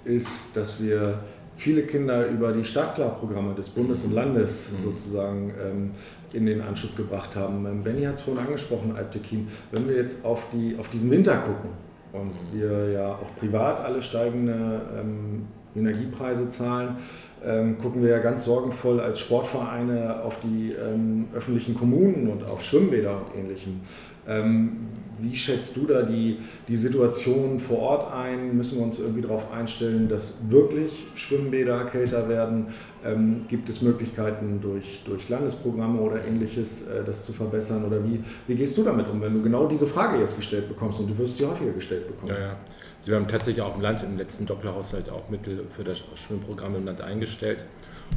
ist, 0.03 0.55
dass 0.57 0.81
wir 0.81 1.19
viele 1.55 1.83
Kinder 1.83 2.27
über 2.27 2.51
die 2.51 2.63
Startklarprogramme 2.63 3.53
des 3.53 3.69
Bundes 3.69 4.03
und 4.03 4.13
Landes 4.13 4.71
mhm. 4.71 4.77
sozusagen 4.77 5.53
ähm, 5.61 5.91
in 6.33 6.45
den 6.45 6.61
Anschub 6.61 6.95
gebracht 6.95 7.35
haben. 7.35 7.65
Ähm, 7.65 7.83
Benny 7.83 8.03
hat 8.03 8.15
es 8.15 8.21
vorhin 8.21 8.43
angesprochen, 8.43 8.95
Alptekin. 8.95 9.47
Wenn 9.71 9.87
wir 9.87 9.95
jetzt 9.95 10.25
auf, 10.25 10.49
die, 10.49 10.75
auf 10.77 10.89
diesen 10.89 11.11
Winter 11.11 11.37
gucken 11.37 11.69
und 12.13 12.33
mhm. 12.53 12.59
wir 12.59 12.91
ja 12.91 13.09
auch 13.09 13.35
privat 13.37 13.79
alle 13.83 14.01
steigende 14.01 14.81
ähm, 14.99 15.47
Energiepreise 15.75 16.49
zahlen, 16.49 16.97
ähm, 17.45 17.77
gucken 17.77 18.01
wir 18.01 18.09
ja 18.09 18.19
ganz 18.19 18.45
sorgenvoll 18.45 18.99
als 18.99 19.19
Sportvereine 19.19 20.23
auf 20.23 20.39
die 20.39 20.71
ähm, 20.73 21.27
öffentlichen 21.33 21.75
Kommunen 21.75 22.27
und 22.27 22.43
auf 22.43 22.63
Schwimmbäder 22.63 23.17
und 23.17 23.39
ähnlichem. 23.39 23.81
Ähm, 24.27 24.87
wie 25.21 25.35
schätzt 25.35 25.75
du 25.77 25.85
da 25.85 26.01
die, 26.01 26.37
die 26.67 26.75
Situation 26.75 27.59
vor 27.59 27.79
Ort 27.79 28.13
ein? 28.13 28.57
Müssen 28.57 28.77
wir 28.77 28.83
uns 28.83 28.99
irgendwie 28.99 29.21
darauf 29.21 29.51
einstellen, 29.51 30.07
dass 30.07 30.35
wirklich 30.49 31.05
Schwimmbäder 31.15 31.85
kälter 31.85 32.27
werden? 32.27 32.67
Ähm, 33.05 33.45
gibt 33.47 33.69
es 33.69 33.81
Möglichkeiten 33.81 34.59
durch, 34.61 35.03
durch 35.05 35.29
Landesprogramme 35.29 35.99
oder 35.99 36.25
ähnliches, 36.25 36.87
äh, 36.87 37.03
das 37.03 37.25
zu 37.25 37.33
verbessern? 37.33 37.85
Oder 37.85 38.03
wie, 38.03 38.19
wie 38.47 38.55
gehst 38.55 38.77
du 38.77 38.83
damit 38.83 39.07
um, 39.07 39.21
wenn 39.21 39.33
du 39.33 39.41
genau 39.41 39.67
diese 39.67 39.87
Frage 39.87 40.19
jetzt 40.19 40.35
gestellt 40.35 40.67
bekommst 40.67 40.99
und 40.99 41.09
du 41.09 41.17
wirst 41.17 41.37
sie 41.37 41.45
häufiger 41.45 41.71
gestellt 41.71 42.07
bekommen? 42.07 42.33
Ja, 42.33 42.39
ja. 42.39 42.57
Wir 43.05 43.15
haben 43.15 43.27
tatsächlich 43.27 43.63
auch 43.63 43.75
im 43.75 43.81
Land 43.81 44.03
im 44.03 44.17
letzten 44.17 44.45
Doppelhaushalt 44.45 45.09
auch 45.09 45.29
Mittel 45.29 45.65
für 45.75 45.83
das 45.83 46.03
Schwimmprogramm 46.15 46.75
im 46.75 46.85
Land 46.85 47.01
eingestellt. 47.01 47.65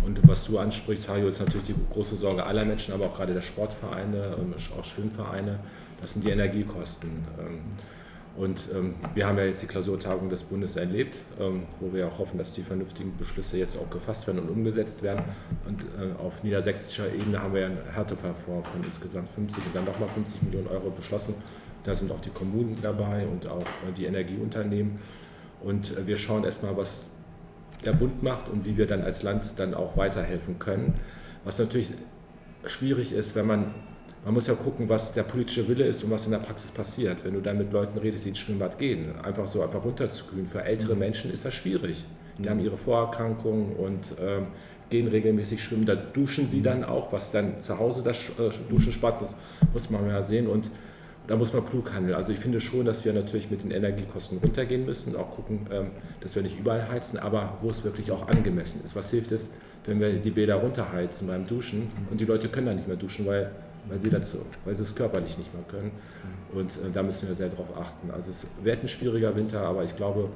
Und 0.05 0.21
was 0.29 0.45
du 0.45 0.59
ansprichst, 0.59 1.09
Hajo, 1.09 1.29
ist 1.29 1.41
natürlich 1.41 1.69
die 1.69 1.75
große 1.93 2.17
Sorge 2.17 2.45
aller 2.45 2.65
Menschen, 2.65 2.93
aber 2.93 3.07
auch 3.07 3.15
gerade 3.15 3.33
der 3.33 3.43
Sportvereine, 3.43 4.37
auch 4.77 4.85
Schwimmvereine 4.85 5.61
das 6.05 6.13
sind 6.13 6.25
die 6.25 6.31
Energiekosten. 6.31 7.11
Ähm, 7.39 7.61
und 8.37 8.69
ähm, 8.75 8.97
wir 9.15 9.27
haben 9.27 9.39
ja 9.39 9.45
jetzt 9.45 9.63
die 9.63 9.67
Klausurtagung 9.67 10.29
des 10.29 10.43
Bundes 10.43 10.77
erlebt, 10.77 11.17
ähm, 11.41 11.63
wo 11.81 11.95
wir 11.95 12.09
auch 12.09 12.19
hoffen, 12.19 12.37
dass 12.37 12.53
die 12.53 12.63
vernünftigen 12.63 13.17
Beschlüsse 13.17 13.57
jetzt 13.59 13.79
auch 13.79 13.89
gefasst 13.89 14.27
werden 14.27 14.41
und 14.41 14.51
umgesetzt 14.51 15.03
werden. 15.03 15.25
Und 15.67 15.83
äh, 15.83 16.21
auf 16.21 16.43
niedersächsischer 16.43 17.07
Ebene 17.15 17.41
haben 17.41 17.55
wir 17.55 17.61
ja 17.61 17.67
einen 17.69 17.79
Härtefallfonds 17.93 18.69
von 18.69 18.83
insgesamt 18.85 19.29
50 19.29 19.65
und 19.65 19.77
dann 19.77 19.85
nochmal 19.85 20.09
50 20.09 20.43
Millionen 20.43 20.67
Euro 20.67 20.91
beschlossen. 20.91 21.37
Da 21.85 21.95
sind 21.95 22.11
auch 22.11 22.21
die 22.21 22.31
Kommunen 22.31 22.79
dabei 22.83 23.27
und 23.27 23.47
auch 23.47 23.63
äh, 23.63 23.93
die 23.97 24.07
Energieunternehmen. 24.07 24.99
Und 25.63 25.97
äh, 25.97 26.07
wir 26.07 26.17
schauen 26.17 26.45
erstmal, 26.45 26.77
was 26.77 27.05
der 27.85 27.93
Bund 27.93 28.23
macht 28.23 28.49
und 28.49 28.65
wie 28.65 28.77
wir 28.77 28.87
dann 28.87 29.03
als 29.03 29.23
Land 29.23 29.55
dann 29.57 29.75
auch 29.75 29.97
weiterhelfen 29.97 30.59
können. 30.59 30.95
Was 31.45 31.59
natürlich 31.59 31.93
schwierig 32.67 33.13
ist, 33.13 33.35
wenn 33.35 33.47
man 33.47 33.75
man 34.25 34.33
muss 34.33 34.47
ja 34.47 34.55
gucken, 34.55 34.89
was 34.89 35.13
der 35.13 35.23
politische 35.23 35.69
Wille 35.69 35.85
ist 35.85 36.03
und 36.03 36.11
was 36.11 36.25
in 36.25 36.33
der 36.33 36.39
Praxis 36.39 36.71
passiert. 36.71 37.23
Wenn 37.25 37.35
du 37.35 37.41
dann 37.41 37.59
mit 37.59 37.73
Leuten 37.73 37.99
redest, 37.99 38.25
die 38.25 38.31
ins 38.31 38.39
Schwimmbad 38.39 38.79
gehen, 38.79 39.21
einfach 39.23 39.47
so 39.47 39.63
einfach 39.63 39.85
runterzukühlen. 39.85 40.47
Für 40.47 40.65
ältere 40.65 40.95
mhm. 40.95 41.01
Menschen 41.01 41.31
ist 41.31 41.45
das 41.45 41.53
schwierig. 41.53 42.05
Die 42.39 42.45
mhm. 42.45 42.49
haben 42.49 42.61
ihre 42.61 42.79
Vorerkrankungen 42.79 43.77
und 43.77 44.15
ähm, 44.19 44.47
gehen 44.89 45.09
regelmäßig 45.09 45.63
schwimmen. 45.63 45.85
Da 45.85 45.95
duschen 45.95 46.49
sie 46.49 46.63
dann 46.63 46.85
auch, 46.85 47.13
was 47.13 47.33
dann 47.33 47.61
zu 47.61 47.79
Hause 47.79 48.03
das 48.03 48.31
äh, 48.39 48.51
Duschen 48.71 48.93
spart, 48.93 49.21
muss, 49.21 49.37
muss 49.75 49.91
man 49.91 50.09
ja 50.09 50.23
sehen. 50.23 50.47
Und 50.47 50.71
da 51.27 51.37
muss 51.37 51.53
man 51.53 51.65
klug 51.65 51.93
handeln. 51.93 52.15
Also 52.15 52.33
ich 52.33 52.39
finde 52.39 52.61
schon, 52.61 52.85
dass 52.85 53.05
wir 53.05 53.13
natürlich 53.13 53.51
mit 53.51 53.63
den 53.63 53.71
Energiekosten 53.71 54.39
runtergehen 54.39 54.85
müssen 54.85 55.15
und 55.15 55.21
auch 55.21 55.31
gucken, 55.31 55.67
ähm, 55.71 55.91
dass 56.21 56.35
wir 56.35 56.43
nicht 56.43 56.59
überall 56.59 56.89
heizen, 56.89 57.19
aber 57.19 57.59
wo 57.63 57.71
es 57.71 57.85
wirklich 57.85 58.11
auch 58.11 58.29
angemessen 58.29 58.83
ist. 58.85 58.95
Was 58.95 59.11
hilft 59.11 59.33
es, 59.33 59.53
wenn 59.85 60.01
wir 60.01 60.13
die 60.15 60.31
Bäder 60.31 60.57
runterheizen 60.57 61.29
beim 61.29 61.47
Duschen 61.47 61.91
und 62.11 62.21
die 62.21 62.25
Leute 62.25 62.49
können 62.49 62.67
dann 62.67 62.77
nicht 62.77 62.89
mehr 62.89 62.97
duschen, 62.97 63.27
weil 63.27 63.51
weil 63.89 63.99
sie, 64.01 64.11
dazu, 64.11 64.39
weil 64.65 64.75
sie 64.75 64.83
es 64.83 64.95
körperlich 64.95 65.39
nicht 65.39 65.53
mehr 65.53 65.63
können. 65.65 65.93
Und 66.53 66.71
äh, 66.77 66.91
da 66.93 67.03
müssen 67.03 67.29
wir 67.29 67.35
sehr 67.35 67.49
darauf 67.49 67.77
achten. 67.77 68.11
Also 68.11 68.31
es 68.31 68.47
wird 68.63 68.83
ein 68.83 68.89
schwieriger 68.89 69.37
Winter, 69.37 69.61
aber 69.63 69.85
ich 69.85 69.97
glaube, 69.97 70.29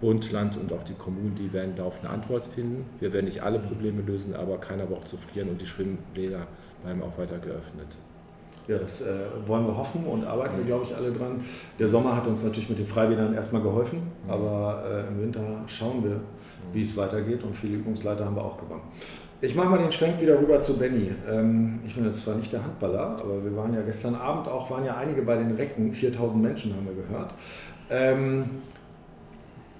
Bund, 0.00 0.32
Land 0.32 0.56
und 0.56 0.72
auch 0.72 0.82
die 0.82 0.94
Kommunen, 0.94 1.34
die 1.34 1.52
werden 1.52 1.76
darauf 1.76 2.00
eine 2.00 2.10
Antwort 2.10 2.44
finden. 2.44 2.84
Wir 2.98 3.12
werden 3.12 3.26
nicht 3.26 3.42
alle 3.42 3.58
Probleme 3.58 4.02
lösen, 4.02 4.34
aber 4.34 4.58
keiner 4.58 4.86
braucht 4.86 5.08
zu 5.08 5.16
frieren 5.16 5.48
und 5.48 5.60
die 5.60 5.66
Schwimmbäder 5.66 6.46
bleiben 6.82 7.02
auch 7.02 7.18
weiter 7.18 7.38
geöffnet. 7.38 7.86
Ja, 8.68 8.78
das 8.78 9.00
äh, 9.00 9.06
wollen 9.46 9.66
wir 9.66 9.76
hoffen 9.76 10.06
und 10.06 10.24
arbeiten 10.24 10.56
wir, 10.56 10.64
glaube 10.64 10.84
ich, 10.84 10.94
alle 10.94 11.10
dran. 11.10 11.40
Der 11.78 11.88
Sommer 11.88 12.14
hat 12.14 12.26
uns 12.26 12.44
natürlich 12.44 12.68
mit 12.68 12.78
den 12.78 12.86
Freibädern 12.86 13.34
erstmal 13.34 13.60
geholfen, 13.60 13.98
mhm. 13.98 14.30
aber 14.30 14.84
äh, 14.88 15.08
im 15.08 15.20
Winter 15.20 15.64
schauen 15.66 16.04
wir, 16.04 16.20
wie 16.72 16.82
es 16.82 16.96
weitergeht 16.96 17.42
und 17.42 17.56
viele 17.56 17.76
Übungsleiter 17.76 18.24
haben 18.24 18.36
wir 18.36 18.44
auch 18.44 18.56
gewonnen. 18.56 18.82
Ich 19.40 19.56
mache 19.56 19.70
mal 19.70 19.78
den 19.78 19.90
Schwenk 19.90 20.20
wieder 20.20 20.40
rüber 20.40 20.60
zu 20.60 20.76
Benny. 20.76 21.10
Ähm, 21.28 21.80
ich 21.84 21.96
bin 21.96 22.04
jetzt 22.04 22.20
zwar 22.20 22.36
nicht 22.36 22.52
der 22.52 22.62
Handballer, 22.62 23.16
aber 23.18 23.42
wir 23.42 23.56
waren 23.56 23.74
ja 23.74 23.82
gestern 23.82 24.14
Abend 24.14 24.46
auch, 24.46 24.70
waren 24.70 24.84
ja 24.84 24.96
einige 24.96 25.22
bei 25.22 25.36
den 25.36 25.50
Recken, 25.56 25.92
4000 25.92 26.40
Menschen 26.40 26.76
haben 26.76 26.86
wir 26.86 26.94
gehört. 26.94 27.34
Ähm, 27.90 28.44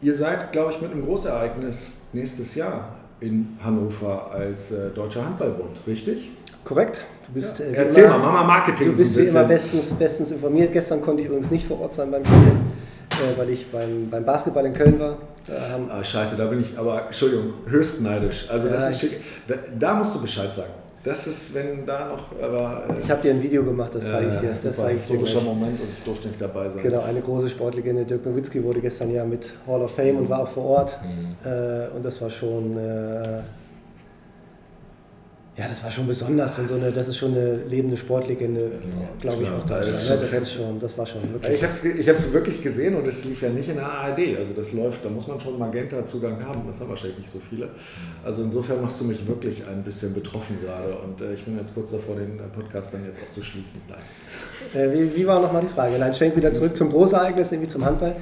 ihr 0.01 0.17
seid, 0.17 0.51
glaube 0.51 0.73
ich, 0.73 0.81
mit 0.81 0.91
einem 0.91 1.05
Großereignis 1.05 2.09
nächstes 2.13 2.57
Jahr 2.57 2.97
in 3.21 3.57
Hannover 3.63 4.33
als 4.33 4.73
äh, 4.73 4.91
Deutscher 4.91 5.25
Handballbund, 5.25 5.83
richtig? 5.87 6.33
Korrekt. 6.65 7.05
Bist, 7.35 7.59
ja. 7.59 7.67
äh, 7.67 7.73
Erzähl 7.73 8.05
immer, 8.05 8.19
mal, 8.19 8.27
mach 8.27 8.33
mal 8.33 8.45
Marketing. 8.45 8.93
Du 8.93 8.99
bist 8.99 9.15
so 9.15 9.21
wie 9.21 9.25
immer 9.25 9.45
bestens, 9.45 9.91
bestens 9.99 10.31
informiert. 10.31 10.73
Gestern 10.73 11.01
konnte 11.01 11.23
ich 11.23 11.29
übrigens 11.29 11.51
nicht 11.51 11.67
vor 11.67 11.81
Ort 11.81 11.95
sein 11.95 12.11
beim 12.11 12.25
Spiel, 12.25 12.37
äh, 12.37 13.39
weil 13.39 13.51
ich 13.51 13.71
beim, 13.71 14.09
beim 14.11 14.25
Basketball 14.25 14.67
in 14.67 14.75
Köln 14.75 14.99
war. 14.99 15.17
Ah, 15.91 16.05
scheiße, 16.05 16.37
da 16.37 16.47
bin 16.47 16.61
ich 16.61 16.79
aber, 16.79 17.07
Entschuldigung, 17.07 17.55
höchst 17.67 18.01
neidisch. 18.01 18.47
Also 18.49 18.69
das 18.69 18.83
ja, 18.83 18.89
ist 18.89 19.01
schick. 19.01 19.21
Da, 19.47 19.55
da, 19.79 19.95
musst 19.95 20.15
du 20.15 20.21
Bescheid 20.21 20.53
sagen. 20.55 20.73
Das 21.03 21.27
ist, 21.27 21.53
wenn 21.53 21.85
da 21.85 22.11
noch, 22.11 22.41
aber... 22.41 22.85
Äh, 22.89 23.03
ich 23.03 23.11
habe 23.11 23.23
dir 23.23 23.33
ein 23.33 23.43
Video 23.43 23.65
gemacht, 23.65 23.93
das 23.93 24.05
zeige 24.05 24.29
ich 24.29 24.37
dir. 24.37 24.51
Das 24.51 24.63
super, 24.63 24.75
zeige 24.77 24.95
ich 24.95 25.01
historischer 25.01 25.41
dir 25.41 25.47
Moment 25.47 25.81
und 25.81 25.89
ich 25.93 26.03
durfte 26.05 26.29
nicht 26.29 26.41
dabei 26.41 26.71
sein. 26.71 26.81
Genau, 26.85 27.03
eine 27.03 27.21
große 27.21 27.49
Sportlegende, 27.49 28.05
Dirk 28.05 28.25
Nowitzki, 28.25 28.63
wurde 28.63 28.81
gestern 28.81 29.11
ja 29.11 29.25
mit 29.25 29.53
Hall 29.67 29.83
of 29.83 29.91
Fame 29.97 30.13
mhm. 30.13 30.19
und 30.19 30.31
war 30.31 30.41
auch 30.41 30.49
vor 30.49 30.65
Ort. 30.65 30.99
Mhm. 31.03 31.37
Äh, 31.45 31.89
und 31.97 32.05
das 32.05 32.21
war 32.21 32.31
schon... 32.31 32.77
Äh, 32.77 33.41
ja, 35.55 35.69
das 35.69 35.85
war 35.85 35.91
schon 35.91 36.07
besonders. 36.07 36.59
Und 36.59 36.67
so 36.67 36.77
eine, 36.77 36.93
das 36.93 37.09
ist 37.09 37.19
schon 37.19 37.33
eine 37.33 37.57
lebende 37.57 37.99
Sportlegende, 37.99 38.61
ja, 38.63 39.09
glaube 39.21 39.43
ich, 39.43 39.51
aus 39.51 39.67
Deutschland. 39.67 39.89
Das, 39.89 40.09
ja, 40.09 40.17
das, 40.17 40.33
ist 40.33 40.53
schon, 40.53 40.81
das 40.81 40.97
war 40.97 41.05
schon 41.05 41.21
wirklich. 41.31 41.55
Ich 41.55 41.63
habe 41.63 41.73
es 41.73 41.85
ich 41.85 42.09
hab's 42.09 42.33
wirklich 42.33 42.63
gesehen 42.63 42.97
und 42.97 43.07
es 43.07 43.27
lief 43.27 43.43
ja 43.43 43.51
nicht 43.51 43.69
in 43.69 43.77
der 43.77 43.85
ARD. 43.85 44.39
Also 44.39 44.53
das 44.55 44.73
läuft, 44.73 45.05
da 45.05 45.11
muss 45.11 45.27
man 45.27 45.39
schon 45.39 45.59
Magenta-Zugang 45.59 46.43
haben. 46.47 46.63
Das 46.67 46.81
haben 46.81 46.89
wahrscheinlich 46.89 47.19
nicht 47.19 47.31
so 47.31 47.39
viele. 47.39 47.69
Also 48.25 48.43
insofern 48.43 48.81
machst 48.81 48.99
du 49.03 49.05
mich 49.05 49.27
wirklich 49.27 49.67
ein 49.67 49.83
bisschen 49.83 50.15
betroffen 50.15 50.57
gerade. 50.59 50.97
Und 50.97 51.21
äh, 51.21 51.35
ich 51.35 51.45
bin 51.45 51.59
jetzt 51.59 51.75
kurz 51.75 51.91
davor, 51.91 52.17
den 52.17 52.39
äh, 52.39 52.43
Podcast 52.45 52.95
dann 52.95 53.05
jetzt 53.05 53.21
auch 53.23 53.31
zu 53.31 53.43
schließen. 53.43 53.83
Äh, 54.75 54.91
wie, 54.91 55.15
wie, 55.15 55.27
war 55.27 55.43
nochmal 55.43 55.61
die 55.61 55.75
Frage? 55.75 55.99
Nein, 55.99 56.15
schwenk 56.15 56.35
wieder 56.35 56.55
zurück 56.55 56.75
zum 56.75 56.89
Großereignis, 56.89 57.51
nämlich 57.51 57.69
zum 57.69 57.85
Handball. 57.85 58.17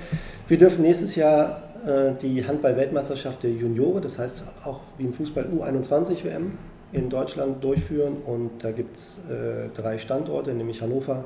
Wir 0.49 0.59
dürfen 0.59 0.83
nächstes 0.83 1.14
Jahr 1.14 1.62
äh, 1.87 2.11
die 2.21 2.45
Handball-Weltmeisterschaft 2.45 3.45
der 3.45 3.53
Juniore, 3.53 4.01
das 4.01 4.19
heißt 4.19 4.43
auch 4.64 4.81
wie 4.99 5.05
im 5.05 5.12
Fußball 5.12 5.47
U21 5.47 6.25
WM, 6.25 6.59
in 6.92 7.09
Deutschland 7.09 7.62
durchführen. 7.62 8.18
Und 8.26 8.62
da 8.62 8.70
gibt 8.70 8.96
es 8.96 9.20
äh, 9.29 9.68
drei 9.74 9.98
Standorte, 9.98 10.53
nämlich 10.53 10.83
Hannover, 10.83 11.24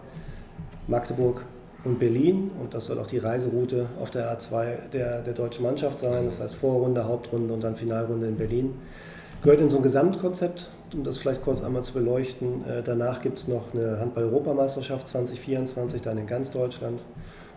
Magdeburg 0.86 1.44
und 1.84 1.98
Berlin. 1.98 2.50
Und 2.60 2.74
das 2.74 2.86
soll 2.86 2.98
auch 2.98 3.06
die 3.06 3.18
Reiseroute 3.18 3.86
auf 4.00 4.10
der 4.10 4.36
A2 4.36 4.90
der, 4.92 5.22
der 5.22 5.34
deutschen 5.34 5.64
Mannschaft 5.64 5.98
sein. 5.98 6.26
Das 6.26 6.40
heißt 6.40 6.54
Vorrunde, 6.54 7.06
Hauptrunde 7.06 7.52
und 7.52 7.62
dann 7.62 7.76
Finalrunde 7.76 8.26
in 8.26 8.36
Berlin. 8.36 8.74
Gehört 9.42 9.60
in 9.60 9.68
so 9.68 9.76
ein 9.76 9.82
Gesamtkonzept, 9.82 10.70
um 10.94 11.04
das 11.04 11.18
vielleicht 11.18 11.42
kurz 11.42 11.62
einmal 11.62 11.82
zu 11.82 11.92
beleuchten. 11.92 12.64
Äh, 12.66 12.82
danach 12.82 13.20
gibt 13.20 13.38
es 13.38 13.48
noch 13.48 13.74
eine 13.74 14.00
Handball-Europameisterschaft 14.00 15.08
2024, 15.08 16.02
dann 16.02 16.18
in 16.18 16.26
ganz 16.26 16.50
Deutschland. 16.50 17.02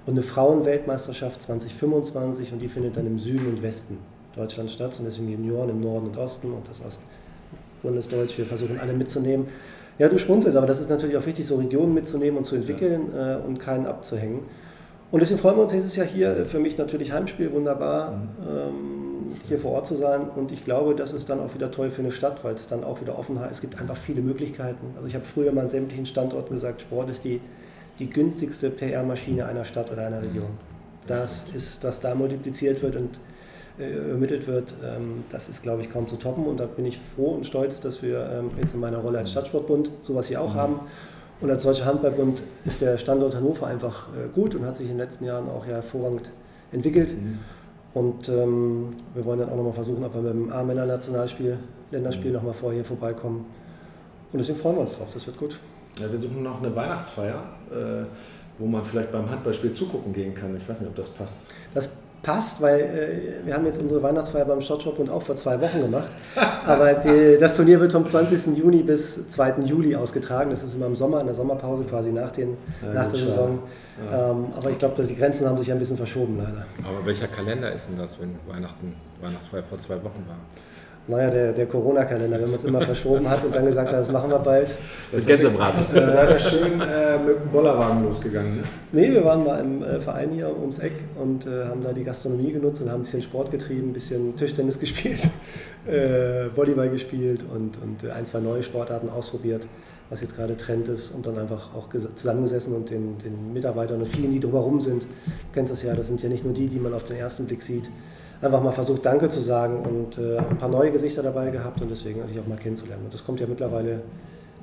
Und 0.06 0.14
eine 0.14 0.24
Frauenweltmeisterschaft 0.24 1.42
2025 1.42 2.54
und 2.54 2.60
die 2.60 2.70
findet 2.70 2.96
dann 2.96 3.06
im 3.08 3.20
Süden 3.20 3.48
und 3.48 3.62
Westen 3.62 3.98
Deutschlands 4.36 4.74
statt. 4.74 4.96
Und 5.00 5.06
deswegen 5.06 5.28
die 5.28 5.34
Junioren 5.34 5.70
im 5.70 5.82
Norden 5.82 6.08
und 6.08 6.18
Osten 6.18 6.54
und 6.54 6.68
das 6.70 6.82
Ost 6.86 7.02
Bundesdeutsch, 7.82 8.38
wir 8.38 8.46
versuchen 8.46 8.80
alle 8.80 8.94
mitzunehmen. 8.94 9.48
Ja, 10.00 10.10
du 10.10 10.18
schmunzelst, 10.18 10.56
aber 10.56 10.68
das 10.68 10.80
ist 10.80 10.90
natürlich 10.90 11.18
auch 11.18 11.26
wichtig, 11.26 11.48
so 11.48 11.56
Regionen 11.56 11.94
mitzunehmen 11.94 12.38
und 12.38 12.46
zu 12.46 12.56
entwickeln 12.56 13.10
ja. 13.14 13.38
äh, 13.38 13.40
und 13.40 13.60
keinen 13.60 13.86
abzuhängen. 13.86 14.42
Und 15.10 15.22
deswegen 15.22 15.40
freuen 15.40 15.56
wir 15.56 15.64
uns 15.64 15.74
nächstes 15.74 15.96
Jahr 15.96 16.06
hier. 16.06 16.46
Für 16.46 16.60
mich 16.60 16.78
natürlich 16.78 17.14
Heimspiel, 17.14 17.52
wunderbar, 17.52 18.12
mhm. 18.12 18.28
ähm, 18.48 19.32
hier 19.48 19.60
vor 19.60 19.72
Ort 19.72 19.88
zu 19.88 19.96
sein. 19.96 20.30
Und 20.36 20.52
ich 20.52 20.66
glaube, 20.66 20.96
das 20.96 21.14
ist 21.14 21.30
dann 21.30 21.40
auch 21.40 21.56
wieder 21.56 21.72
toll 21.72 21.90
für 21.90 22.02
eine 22.02 22.12
Stadt, 22.12 22.44
weil 22.44 22.56
es 22.56 22.68
dann 22.68 22.84
auch 22.84 23.02
wieder 23.02 23.18
offen 23.18 23.40
hat. 23.40 23.52
Es 23.52 23.62
gibt 23.62 23.80
einfach 23.80 23.98
viele 23.98 24.22
Möglichkeiten. 24.22 24.88
Also 24.96 25.08
ich 25.08 25.16
habe 25.16 25.26
früher 25.26 25.52
mal 25.52 25.62
an 25.62 25.70
sämtlichen 25.70 26.06
Standorten 26.06 26.54
gesagt, 26.54 26.82
Sport 26.82 27.10
ist 27.10 27.24
die, 27.24 27.40
die 28.00 28.10
günstigste 28.10 28.70
PR-Maschine 28.70 29.46
einer 29.46 29.66
Stadt 29.66 29.92
oder 29.92 30.06
einer 30.06 30.22
Region. 30.22 30.46
Mhm. 30.46 31.08
Das 31.08 31.46
ist, 31.54 31.84
dass 31.84 32.02
da 32.02 32.14
multipliziert 32.14 32.84
wird 32.84 32.98
und 32.98 33.12
äh, 33.16 33.18
übermittelt 33.78 34.48
wird, 34.48 34.74
ähm, 34.84 35.24
das 35.30 35.50
ist, 35.50 35.62
glaube 35.62 35.82
ich, 35.82 35.90
kaum 35.90 36.08
zu 36.08 36.16
toppen. 36.16 36.46
Und 36.46 36.60
da 36.60 36.66
bin 36.66 36.86
ich 36.86 36.98
froh 36.98 37.36
und 37.36 37.46
stolz, 37.46 37.80
dass 37.80 38.02
wir 38.02 38.30
ähm, 38.32 38.52
jetzt 38.60 38.74
in 38.74 38.80
meiner 38.80 38.98
Rolle 38.98 39.20
als 39.20 39.32
Stadtsportbund 39.32 39.92
sowas 40.02 40.28
hier 40.28 40.42
auch 40.42 40.54
mhm. 40.54 40.60
haben. 40.60 40.80
Und 41.40 41.52
als 41.52 41.64
Deutscher 41.64 41.86
Handballbund 41.86 42.42
ist 42.66 42.82
der 42.82 42.98
Standort 42.98 43.36
Hannover 43.36 43.68
einfach 43.68 44.08
äh, 44.10 44.30
gut 44.34 44.56
und 44.56 44.66
hat 44.66 44.78
sich 44.78 44.88
in 44.88 44.94
den 44.94 44.98
letzten 44.98 45.26
Jahren 45.26 45.48
auch 45.50 45.66
ja 45.66 45.76
hervorragend 45.76 46.32
entwickelt. 46.72 47.10
Mhm. 47.16 47.40
Und 47.94 48.30
ähm, 48.30 48.96
wir 49.14 49.26
wollen 49.26 49.40
dann 49.40 49.50
auch 49.50 49.56
nochmal 49.56 49.74
versuchen, 49.74 50.04
ob 50.04 50.14
wir 50.14 50.22
mit 50.22 50.34
dem 50.34 50.52
A-Männer-Nationalspiel, 50.52 51.58
Länderspiel 51.92 52.32
mhm. 52.32 52.38
nochmal 52.38 52.54
vorher 52.54 52.84
vorbeikommen. 52.84 53.46
Und 54.34 54.40
deswegen 54.40 54.58
freuen 54.58 54.76
wir 54.76 54.82
uns 54.82 54.98
drauf, 54.98 55.08
das 55.14 55.26
wird 55.26 55.38
gut. 55.38 55.60
Ja, 56.00 56.12
wir 56.12 56.18
suchen 56.18 56.44
noch 56.44 56.62
eine 56.62 56.76
Weihnachtsfeier, 56.76 57.44
äh, 57.72 58.06
wo 58.60 58.66
man 58.66 58.84
vielleicht 58.84 59.12
beim 59.12 59.30
Handballspiel 59.30 59.72
zugucken 59.72 60.14
gehen 60.14 60.34
kann. 60.34 60.56
Ich 60.58 60.68
weiß 60.68 60.82
nicht, 60.82 60.90
ob 60.90 60.96
das 60.96 61.10
passt. 61.10 61.52
Das 61.74 61.92
passt, 62.24 62.62
weil 62.62 62.80
äh, 62.80 63.46
wir 63.46 63.54
haben 63.54 63.66
jetzt 63.66 63.82
unsere 63.82 64.02
Weihnachtsfeier 64.04 64.46
beim 64.46 64.62
Stadtsportbund 64.62 65.10
auch 65.10 65.22
vor 65.22 65.36
zwei 65.36 65.60
Wochen 65.62 65.82
gemacht. 65.82 66.08
Aber 66.66 66.94
die, 66.94 67.38
das 67.40 67.56
Turnier 67.56 67.80
wird 67.80 67.94
vom 67.94 68.06
20. 68.06 68.58
Juni 68.58 68.84
bis 68.84 69.30
2. 69.30 69.62
Juli 69.66 69.96
ausgetragen. 69.96 70.50
Das 70.50 70.64
ist 70.64 70.76
immer 70.76 70.88
im 70.88 70.96
Sommer, 70.96 71.22
in 71.22 71.28
der 71.28 71.36
Sommerpause 71.36 71.84
quasi 71.84 72.12
nach, 72.12 72.32
den, 72.32 72.58
ja, 72.84 72.94
nach 72.94 73.08
der 73.08 73.20
Saison. 73.20 73.60
Ja. 74.12 74.32
Ähm, 74.32 74.46
aber 74.56 74.70
ich 74.70 74.78
glaube, 74.78 75.02
die 75.04 75.16
Grenzen 75.16 75.48
haben 75.48 75.58
sich 75.58 75.72
ein 75.72 75.80
bisschen 75.80 75.98
verschoben 75.98 76.38
leider. 76.38 76.66
Aber 76.84 77.06
welcher 77.06 77.28
Kalender 77.28 77.72
ist 77.72 77.88
denn 77.88 77.98
das, 77.98 78.20
wenn 78.20 78.36
Weihnachten, 78.48 78.96
Weihnachtsfeier 79.22 79.64
vor 79.64 79.78
zwei 79.78 79.96
Wochen 79.96 80.24
war? 80.28 80.38
Naja, 81.08 81.30
der, 81.30 81.54
der 81.54 81.66
Corona-Kalender, 81.68 82.38
wenn 82.38 82.50
man 82.50 82.60
es 82.60 82.66
immer 82.66 82.82
verschoben 82.82 83.30
hat 83.30 83.44
und 83.44 83.56
dann 83.56 83.66
gesagt 83.66 83.92
hat, 83.92 84.02
das 84.02 84.12
machen 84.12 84.30
wir 84.30 84.40
bald. 84.40 84.68
Das 85.12 85.26
Gänsebraten. 85.26 85.80
Äh, 85.80 86.10
seid 86.10 86.30
ihr 86.30 86.40
schön 86.40 86.82
äh, 86.82 87.18
mit 87.26 87.36
dem 87.36 87.50
Bollerwagen 87.52 88.04
losgegangen? 88.04 88.58
Ne? 88.58 88.64
Nee, 88.92 89.12
wir 89.12 89.24
waren 89.24 89.46
mal 89.46 89.60
im 89.62 89.84
äh, 89.84 90.02
Verein 90.02 90.32
hier 90.32 90.50
ums 90.60 90.80
Eck 90.80 90.94
und 91.18 91.48
äh, 91.48 91.66
haben 91.66 91.82
da 91.82 91.94
die 91.94 92.04
Gastronomie 92.04 92.52
genutzt 92.52 92.82
und 92.82 92.92
haben 92.92 93.00
ein 93.00 93.04
bisschen 93.04 93.22
Sport 93.22 93.52
getrieben, 93.52 93.90
ein 93.90 93.94
bisschen 93.94 94.36
Tischtennis 94.36 94.80
gespielt, 94.82 95.30
äh, 95.88 96.50
Volleyball 96.54 96.90
gespielt 96.90 97.42
und, 97.54 97.78
und 97.82 98.12
ein, 98.12 98.26
zwei 98.26 98.40
neue 98.40 98.62
Sportarten 98.62 99.10
ausprobiert, 99.10 99.64
was 100.10 100.20
jetzt 100.20 100.36
gerade 100.36 100.58
Trend 100.58 100.90
ist 100.90 101.12
und 101.12 101.26
dann 101.26 101.38
einfach 101.38 101.74
auch 101.74 101.88
zusammengesessen 102.16 102.76
und 102.76 102.90
den, 102.90 103.18
den 103.20 103.54
Mitarbeitern 103.54 104.02
und 104.02 104.08
vielen, 104.10 104.34
die 104.34 104.42
drumherum 104.42 104.82
sind, 104.82 105.04
du 105.04 105.08
kennst 105.54 105.72
das 105.72 105.84
ja, 105.84 105.96
das 105.96 106.08
sind 106.08 106.22
ja 106.22 106.28
nicht 106.28 106.44
nur 106.44 106.54
die, 106.54 106.68
die 106.68 106.80
man 106.80 106.94
auf 106.94 107.06
den 107.06 107.16
ersten 107.16 107.46
Blick 107.46 107.62
sieht, 107.62 107.86
einfach 108.42 108.62
mal 108.62 108.72
versucht, 108.72 109.06
Danke 109.06 109.30
zu 109.30 109.42
sagen 109.42 109.80
und 109.80 110.18
äh, 110.18 110.38
ein 110.38 110.58
paar 110.58 110.70
neue 110.70 110.92
Gesichter 110.92 111.24
dabei 111.24 111.50
gehabt 111.50 111.82
und 111.82 111.90
deswegen 111.90 112.26
sich 112.28 112.40
auch 112.40 112.48
mal 112.48 112.58
kennenzulernen. 112.58 113.06
Und 113.06 113.14
das 113.14 113.24
kommt 113.26 113.40
ja 113.40 113.48
mittlerweile 113.48 114.02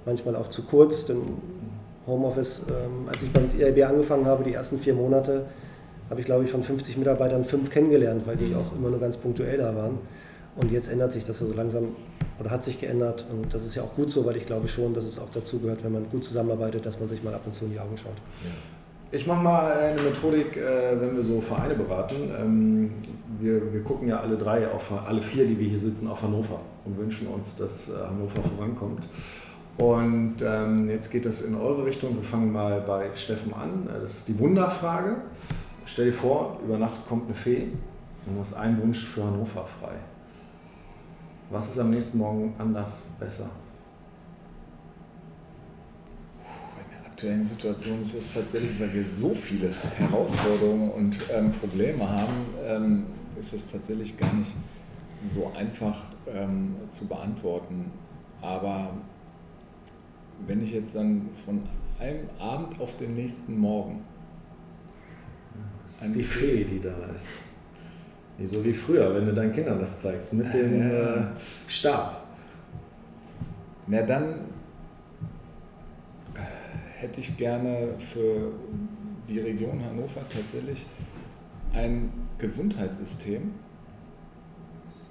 manchmal 0.04 0.36
auch 0.36 0.48
zu 0.48 0.62
kurz, 0.62 1.06
denn 1.06 1.22
Homeoffice, 2.06 2.62
ähm, 2.68 3.08
als 3.08 3.22
ich 3.22 3.32
beim 3.32 3.48
IRB 3.58 3.88
angefangen 3.88 4.26
habe, 4.26 4.44
die 4.44 4.52
ersten 4.52 4.78
vier 4.78 4.94
Monate, 4.94 5.46
habe 6.10 6.20
ich 6.20 6.26
glaube 6.26 6.44
ich 6.44 6.50
von 6.50 6.62
50 6.62 6.98
Mitarbeitern 6.98 7.44
fünf 7.44 7.70
kennengelernt, 7.70 8.26
weil 8.26 8.36
die 8.36 8.54
auch 8.54 8.76
immer 8.76 8.90
nur 8.90 9.00
ganz 9.00 9.16
punktuell 9.16 9.58
da 9.58 9.74
waren. 9.74 9.98
Und 10.56 10.70
jetzt 10.70 10.90
ändert 10.90 11.10
sich 11.12 11.24
das 11.24 11.38
so 11.38 11.46
also 11.46 11.56
langsam 11.56 11.96
oder 12.38 12.50
hat 12.50 12.62
sich 12.62 12.80
geändert 12.80 13.24
und 13.32 13.52
das 13.52 13.64
ist 13.64 13.74
ja 13.74 13.82
auch 13.82 13.94
gut 13.94 14.10
so, 14.10 14.24
weil 14.24 14.36
ich 14.36 14.46
glaube 14.46 14.68
schon, 14.68 14.94
dass 14.94 15.04
es 15.04 15.18
auch 15.18 15.28
dazu 15.32 15.58
gehört, 15.58 15.82
wenn 15.82 15.92
man 15.92 16.08
gut 16.10 16.24
zusammenarbeitet, 16.24 16.86
dass 16.86 17.00
man 17.00 17.08
sich 17.08 17.22
mal 17.24 17.34
ab 17.34 17.42
und 17.44 17.54
zu 17.54 17.64
in 17.64 17.72
die 17.72 17.80
Augen 17.80 17.96
schaut. 17.96 18.16
Ja. 18.44 18.50
Ich 19.14 19.28
mache 19.28 19.44
mal 19.44 19.72
eine 19.72 20.02
Methodik, 20.02 20.56
äh, 20.56 21.00
wenn 21.00 21.14
wir 21.14 21.22
so 21.22 21.40
Vereine 21.40 21.76
beraten. 21.76 22.16
Ähm, 22.36 22.90
wir, 23.38 23.72
wir 23.72 23.84
gucken 23.84 24.08
ja 24.08 24.18
alle 24.18 24.36
drei, 24.36 24.68
auf, 24.68 24.90
alle 25.06 25.22
vier, 25.22 25.46
die 25.46 25.56
wir 25.56 25.68
hier 25.68 25.78
sitzen, 25.78 26.08
auf 26.08 26.22
Hannover 26.22 26.60
und 26.84 26.98
wünschen 26.98 27.28
uns, 27.28 27.54
dass 27.54 27.90
äh, 27.90 27.92
Hannover 28.08 28.42
vorankommt. 28.42 29.08
Und 29.76 30.38
ähm, 30.44 30.88
jetzt 30.88 31.12
geht 31.12 31.26
es 31.26 31.42
in 31.42 31.54
eure 31.54 31.86
Richtung. 31.86 32.16
Wir 32.16 32.24
fangen 32.24 32.50
mal 32.50 32.80
bei 32.80 33.14
Steffen 33.14 33.54
an. 33.54 33.88
Äh, 33.88 34.00
das 34.00 34.16
ist 34.16 34.28
die 34.28 34.38
Wunderfrage. 34.40 35.18
Stell 35.84 36.06
dir 36.06 36.12
vor, 36.12 36.58
über 36.64 36.76
Nacht 36.76 37.06
kommt 37.06 37.26
eine 37.26 37.36
Fee 37.36 37.68
und 38.26 38.34
du 38.34 38.40
hast 38.40 38.54
einen 38.54 38.82
Wunsch 38.82 39.06
für 39.06 39.22
Hannover 39.22 39.64
frei. 39.64 39.94
Was 41.50 41.68
ist 41.68 41.78
am 41.78 41.90
nächsten 41.90 42.18
Morgen 42.18 42.56
anders, 42.58 43.06
besser? 43.20 43.48
Aktuellen 47.24 47.44
Situation 47.44 48.02
ist 48.02 48.14
es 48.14 48.34
tatsächlich, 48.34 48.78
weil 48.78 48.92
wir 48.92 49.02
so 49.02 49.32
viele 49.34 49.70
Herausforderungen 49.96 50.90
und 50.90 51.18
ähm, 51.32 51.52
Probleme 51.52 52.06
haben, 52.06 52.34
ähm, 52.66 53.06
ist 53.40 53.54
es 53.54 53.66
tatsächlich 53.66 54.18
gar 54.18 54.32
nicht 54.34 54.54
so 55.26 55.50
einfach 55.56 56.02
ähm, 56.26 56.76
zu 56.90 57.06
beantworten. 57.06 57.90
Aber 58.42 58.90
wenn 60.46 60.62
ich 60.62 60.72
jetzt 60.72 60.94
dann 60.96 61.30
von 61.46 61.62
einem 61.98 62.28
Abend 62.38 62.78
auf 62.78 62.96
den 62.98 63.14
nächsten 63.14 63.58
Morgen. 63.58 64.04
Das 65.84 66.02
ist 66.02 66.16
die 66.16 66.22
Fee, 66.22 66.64
die 66.64 66.80
da 66.80 66.94
ist. 67.14 67.32
So 68.44 68.62
wie 68.64 68.74
früher, 68.74 69.14
wenn 69.14 69.24
du 69.26 69.32
deinen 69.32 69.52
Kindern 69.52 69.78
das 69.78 70.02
zeigst, 70.02 70.34
mit 70.34 70.52
dem 70.52 70.90
äh, 70.90 71.22
Stab. 71.68 72.26
Na 73.86 74.02
dann 74.02 74.40
hätte 77.04 77.20
ich 77.20 77.36
gerne 77.36 77.94
für 77.98 78.52
die 79.28 79.38
Region 79.38 79.84
Hannover 79.84 80.26
tatsächlich 80.28 80.86
ein 81.74 82.10
Gesundheitssystem. 82.38 83.52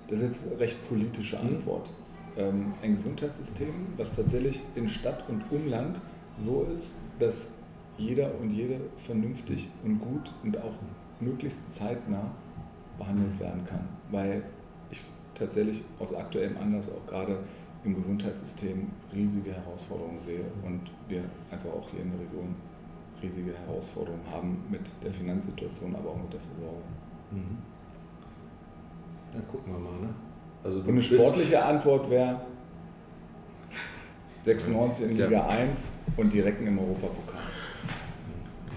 Das 0.07 0.19
ist 0.19 0.25
jetzt 0.25 0.47
eine 0.47 0.59
recht 0.59 0.87
politische 0.89 1.37
mhm. 1.37 1.55
Antwort. 1.55 1.91
Mhm. 2.35 2.73
ein 2.81 2.95
Gesundheitssystem, 2.95 3.69
was 3.95 4.15
tatsächlich 4.15 4.63
in 4.73 4.89
Stadt 4.89 5.23
und 5.29 5.43
Umland 5.51 6.01
so 6.39 6.63
ist, 6.73 6.95
dass 7.19 7.51
jeder 7.95 8.31
und 8.41 8.49
jede 8.49 8.79
vernünftig 9.05 9.69
und 9.83 9.99
gut 9.99 10.31
und 10.43 10.57
auch 10.57 10.73
möglichst 11.19 11.71
zeitnah 11.71 12.31
behandelt 12.97 13.39
werden 13.39 13.65
kann. 13.65 13.87
Weil 14.09 14.41
ich 14.89 15.03
tatsächlich 15.35 15.83
aus 15.99 16.15
aktuellem 16.15 16.57
Anlass 16.57 16.89
auch 16.89 17.05
gerade 17.05 17.37
im 17.83 17.95
Gesundheitssystem 17.95 18.87
riesige 19.13 19.53
Herausforderungen 19.53 20.19
sehe 20.19 20.45
und 20.63 20.81
wir 21.07 21.23
einfach 21.51 21.69
auch 21.69 21.89
hier 21.89 22.01
in 22.01 22.11
der 22.11 22.19
Region 22.19 22.55
riesige 23.21 23.53
Herausforderungen 23.53 24.23
haben 24.31 24.63
mit 24.69 24.91
der 25.03 25.11
Finanzsituation, 25.11 25.95
aber 25.95 26.09
auch 26.09 26.21
mit 26.21 26.33
der 26.33 26.39
Versorgung. 26.41 26.83
Mhm. 27.31 27.57
Ja, 29.33 29.41
gucken 29.41 29.73
wir 29.73 29.79
mal. 29.79 29.99
Ne? 29.99 30.09
Also 30.63 30.79
und 30.79 30.89
eine 30.89 31.01
sportliche 31.01 31.63
Antwort 31.65 32.09
wäre 32.09 32.41
96 34.43 35.09
in 35.09 35.17
Liga 35.17 35.29
ja. 35.29 35.47
1 35.47 35.91
und 36.17 36.33
direkt 36.33 36.61
im 36.61 36.77
Europapokal. 36.77 37.32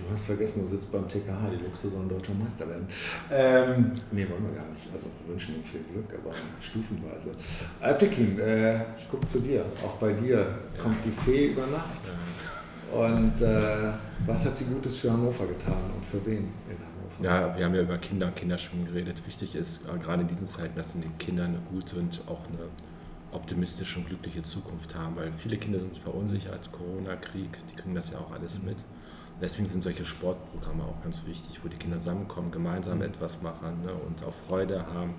Du 0.06 0.12
hast 0.12 0.26
vergessen, 0.26 0.62
du 0.62 0.68
sitzt 0.68 0.92
beim 0.92 1.08
TKH, 1.08 1.50
die 1.50 1.64
Luxus 1.64 1.90
sollen 1.90 2.08
deutscher 2.08 2.34
Meister 2.34 2.68
werden. 2.68 2.86
Ähm, 3.32 3.92
nee, 4.12 4.26
wollen 4.28 4.46
wir 4.46 4.60
gar 4.60 4.68
nicht. 4.68 4.88
Also 4.92 5.06
wir 5.06 5.32
wünschen 5.32 5.56
ihnen 5.56 5.64
viel 5.64 5.80
Glück, 5.92 6.14
aber 6.14 6.32
stufenweise. 6.60 7.32
Alptekin, 7.80 8.38
äh, 8.38 8.84
ich 8.96 9.08
gucke 9.10 9.26
zu 9.26 9.40
dir. 9.40 9.64
Auch 9.84 9.96
bei 9.96 10.12
dir 10.12 10.46
kommt 10.80 11.04
die 11.04 11.10
Fee 11.10 11.48
über 11.48 11.66
Nacht. 11.66 12.12
Und 12.92 13.42
äh, 13.42 13.92
was 14.24 14.46
hat 14.46 14.54
sie 14.54 14.66
Gutes 14.66 14.96
für 14.96 15.12
Hannover 15.12 15.46
getan 15.46 15.90
und 15.96 16.04
für 16.04 16.24
wen 16.24 16.52
in 16.68 16.78
Hannover? 16.78 17.24
Ja, 17.24 17.56
wir 17.56 17.64
haben 17.64 17.74
ja 17.74 17.82
über 17.82 17.98
Kinder 17.98 18.28
und 18.28 18.36
Kinderschwimmen 18.36 18.86
geredet. 18.86 19.26
Wichtig 19.26 19.56
ist 19.56 19.86
äh, 19.86 19.98
gerade 19.98 20.22
in 20.22 20.28
diesen 20.28 20.46
Zeiten, 20.46 20.76
dass 20.76 20.92
die 20.92 21.02
Kinder 21.18 21.44
eine 21.44 21.58
gute 21.72 21.96
und 21.96 22.22
auch 22.28 22.46
eine 22.46 22.68
optimistische 23.32 23.98
und 23.98 24.06
glückliche 24.06 24.42
Zukunft 24.42 24.94
haben, 24.94 25.16
weil 25.16 25.32
viele 25.32 25.56
Kinder 25.56 25.80
sind 25.80 25.96
verunsichert, 25.98 26.70
Corona, 26.70 27.16
Krieg, 27.16 27.50
die 27.70 27.74
kriegen 27.74 27.94
das 27.94 28.10
ja 28.10 28.18
auch 28.18 28.30
alles 28.30 28.62
mit. 28.62 28.84
Deswegen 29.40 29.68
sind 29.68 29.82
solche 29.82 30.04
Sportprogramme 30.04 30.82
auch 30.82 31.02
ganz 31.02 31.26
wichtig, 31.26 31.60
wo 31.62 31.68
die 31.68 31.76
Kinder 31.76 31.98
zusammenkommen, 31.98 32.50
gemeinsam 32.50 33.02
etwas 33.02 33.42
machen 33.42 33.82
ne, 33.84 33.92
und 33.92 34.24
auch 34.24 34.32
Freude 34.32 34.86
haben. 34.86 35.14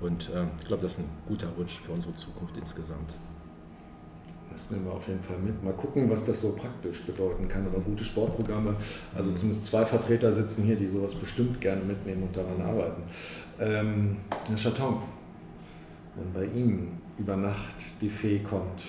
Und 0.00 0.28
äh, 0.30 0.44
ich 0.60 0.66
glaube, 0.66 0.82
das 0.82 0.92
ist 0.92 1.00
ein 1.00 1.10
guter 1.26 1.48
Wunsch 1.56 1.78
für 1.80 1.92
unsere 1.92 2.14
Zukunft 2.14 2.56
insgesamt. 2.56 3.16
Das 4.52 4.70
nehmen 4.70 4.84
wir 4.84 4.92
auf 4.92 5.08
jeden 5.08 5.22
Fall 5.22 5.38
mit. 5.38 5.62
Mal 5.64 5.72
gucken, 5.72 6.10
was 6.10 6.26
das 6.26 6.42
so 6.42 6.54
praktisch 6.54 7.02
bedeuten 7.06 7.48
kann. 7.48 7.66
Aber 7.66 7.80
gute 7.80 8.04
Sportprogramme, 8.04 8.76
also 9.14 9.30
mhm. 9.30 9.36
zumindest 9.36 9.66
zwei 9.66 9.86
Vertreter 9.86 10.30
sitzen 10.30 10.64
hier, 10.64 10.76
die 10.76 10.86
sowas 10.86 11.14
bestimmt 11.14 11.60
gerne 11.60 11.82
mitnehmen 11.82 12.24
und 12.24 12.36
daran 12.36 12.60
arbeiten. 12.60 13.02
Ähm, 13.58 14.18
Herr 14.48 14.56
Chaton, 14.56 14.98
wenn 16.16 16.32
bei 16.34 16.44
Ihnen 16.44 17.00
über 17.18 17.36
Nacht 17.36 17.76
die 18.02 18.10
Fee 18.10 18.40
kommt. 18.40 18.84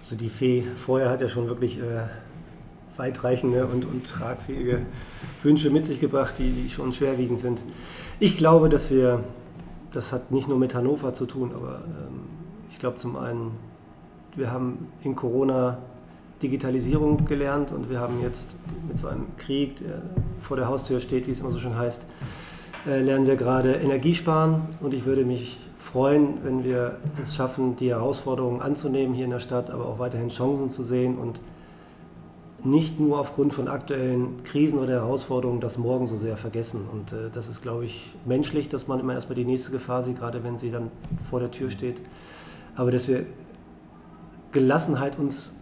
Also 0.00 0.16
die 0.16 0.28
Fee 0.28 0.62
vorher 0.76 1.10
hat 1.10 1.20
ja 1.20 1.28
schon 1.28 1.48
wirklich 1.48 1.80
äh, 1.80 2.04
weitreichende 2.96 3.66
und, 3.66 3.84
und 3.84 4.06
tragfähige 4.06 4.80
Wünsche 5.42 5.70
mit 5.70 5.86
sich 5.86 6.00
gebracht, 6.00 6.36
die, 6.38 6.50
die 6.50 6.70
schon 6.70 6.92
schwerwiegend 6.92 7.40
sind. 7.40 7.60
Ich 8.20 8.36
glaube, 8.36 8.68
dass 8.68 8.90
wir, 8.90 9.24
das 9.92 10.12
hat 10.12 10.30
nicht 10.30 10.48
nur 10.48 10.58
mit 10.58 10.74
Hannover 10.74 11.14
zu 11.14 11.26
tun, 11.26 11.52
aber 11.54 11.82
ähm, 11.86 12.20
ich 12.70 12.78
glaube 12.78 12.96
zum 12.96 13.16
einen, 13.16 13.52
wir 14.36 14.50
haben 14.50 14.88
in 15.02 15.14
Corona 15.14 15.78
Digitalisierung 16.42 17.24
gelernt 17.24 17.70
und 17.72 17.90
wir 17.90 18.00
haben 18.00 18.20
jetzt 18.22 18.54
mit 18.86 18.98
so 18.98 19.08
einem 19.08 19.26
Krieg, 19.38 19.78
der 19.78 20.02
vor 20.42 20.56
der 20.56 20.68
Haustür 20.68 21.00
steht, 21.00 21.26
wie 21.26 21.30
es 21.30 21.40
immer 21.40 21.52
so 21.52 21.58
schön 21.58 21.76
heißt, 21.76 22.06
äh, 22.86 23.00
lernen 23.00 23.26
wir 23.26 23.36
gerade 23.36 23.74
Energiesparen 23.74 24.62
und 24.80 24.92
ich 24.92 25.06
würde 25.06 25.24
mich 25.24 25.58
freuen, 25.78 26.38
wenn 26.44 26.64
wir 26.64 26.96
es 27.22 27.34
schaffen, 27.34 27.76
die 27.76 27.90
Herausforderungen 27.90 28.60
anzunehmen 28.60 29.14
hier 29.14 29.24
in 29.24 29.30
der 29.30 29.38
Stadt, 29.38 29.70
aber 29.70 29.86
auch 29.86 29.98
weiterhin 29.98 30.28
Chancen 30.28 30.70
zu 30.70 30.82
sehen 30.82 31.18
und 31.18 31.40
nicht 32.64 32.98
nur 32.98 33.20
aufgrund 33.20 33.52
von 33.52 33.68
aktuellen 33.68 34.42
Krisen 34.42 34.78
oder 34.78 34.94
Herausforderungen 34.94 35.60
das 35.60 35.76
morgen 35.76 36.08
so 36.08 36.16
sehr 36.16 36.36
vergessen. 36.36 36.88
Und 36.90 37.12
äh, 37.12 37.30
das 37.32 37.48
ist, 37.48 37.62
glaube 37.62 37.84
ich, 37.84 38.14
menschlich, 38.24 38.68
dass 38.68 38.88
man 38.88 39.00
immer 39.00 39.12
erstmal 39.12 39.36
die 39.36 39.44
nächste 39.44 39.70
Gefahr 39.70 40.02
sieht, 40.02 40.18
gerade 40.18 40.42
wenn 40.42 40.56
sie 40.58 40.70
dann 40.70 40.90
vor 41.28 41.40
der 41.40 41.50
Tür 41.50 41.70
steht. 41.70 42.00
Aber 42.74 42.90
dass 42.90 43.06
wir 43.06 43.26
Gelassenheit 44.52 45.18
uns 45.18 45.52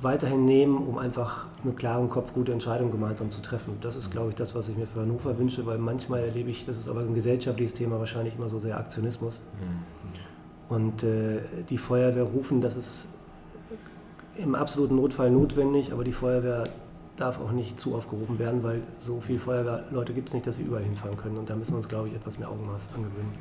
weiterhin 0.00 0.44
nehmen, 0.44 0.76
um 0.76 0.98
einfach 0.98 1.46
mit 1.62 1.76
klarem 1.76 2.08
Kopf 2.08 2.32
gute 2.32 2.52
Entscheidungen 2.52 2.90
gemeinsam 2.90 3.30
zu 3.30 3.40
treffen. 3.40 3.76
Das 3.80 3.96
ist, 3.96 4.10
glaube 4.10 4.30
ich, 4.30 4.34
das, 4.34 4.54
was 4.54 4.68
ich 4.68 4.76
mir 4.76 4.86
für 4.86 5.00
Hannover 5.00 5.38
wünsche, 5.38 5.64
weil 5.66 5.78
manchmal 5.78 6.20
erlebe 6.20 6.50
ich, 6.50 6.66
das 6.66 6.76
ist 6.76 6.88
aber 6.88 7.00
ein 7.00 7.14
gesellschaftliches 7.14 7.74
Thema, 7.74 7.98
wahrscheinlich 7.98 8.36
immer 8.36 8.48
so 8.48 8.58
sehr 8.58 8.78
Aktionismus. 8.78 9.40
Mhm. 9.60 10.74
Und 10.74 11.02
äh, 11.02 11.40
die 11.68 11.78
Feuerwehr 11.78 12.24
rufen, 12.24 12.60
das 12.60 12.76
ist 12.76 13.08
im 14.36 14.54
absoluten 14.54 14.96
Notfall 14.96 15.30
notwendig, 15.30 15.92
aber 15.92 16.04
die 16.04 16.12
Feuerwehr 16.12 16.64
darf 17.16 17.40
auch 17.40 17.52
nicht 17.52 17.78
zu 17.78 17.94
aufgerufen 17.94 18.38
werden, 18.38 18.62
weil 18.62 18.80
so 18.98 19.20
viele 19.20 19.38
Feuerwehrleute 19.38 20.12
gibt 20.12 20.28
es 20.28 20.34
nicht, 20.34 20.46
dass 20.46 20.56
sie 20.56 20.64
überall 20.64 20.82
hinfahren 20.82 21.16
können. 21.16 21.36
Und 21.36 21.48
da 21.48 21.54
müssen 21.54 21.72
wir 21.72 21.76
uns, 21.78 21.88
glaube 21.88 22.08
ich, 22.08 22.14
etwas 22.14 22.38
mehr 22.38 22.48
Augenmaß 22.48 22.88
angewöhnen. 22.94 23.32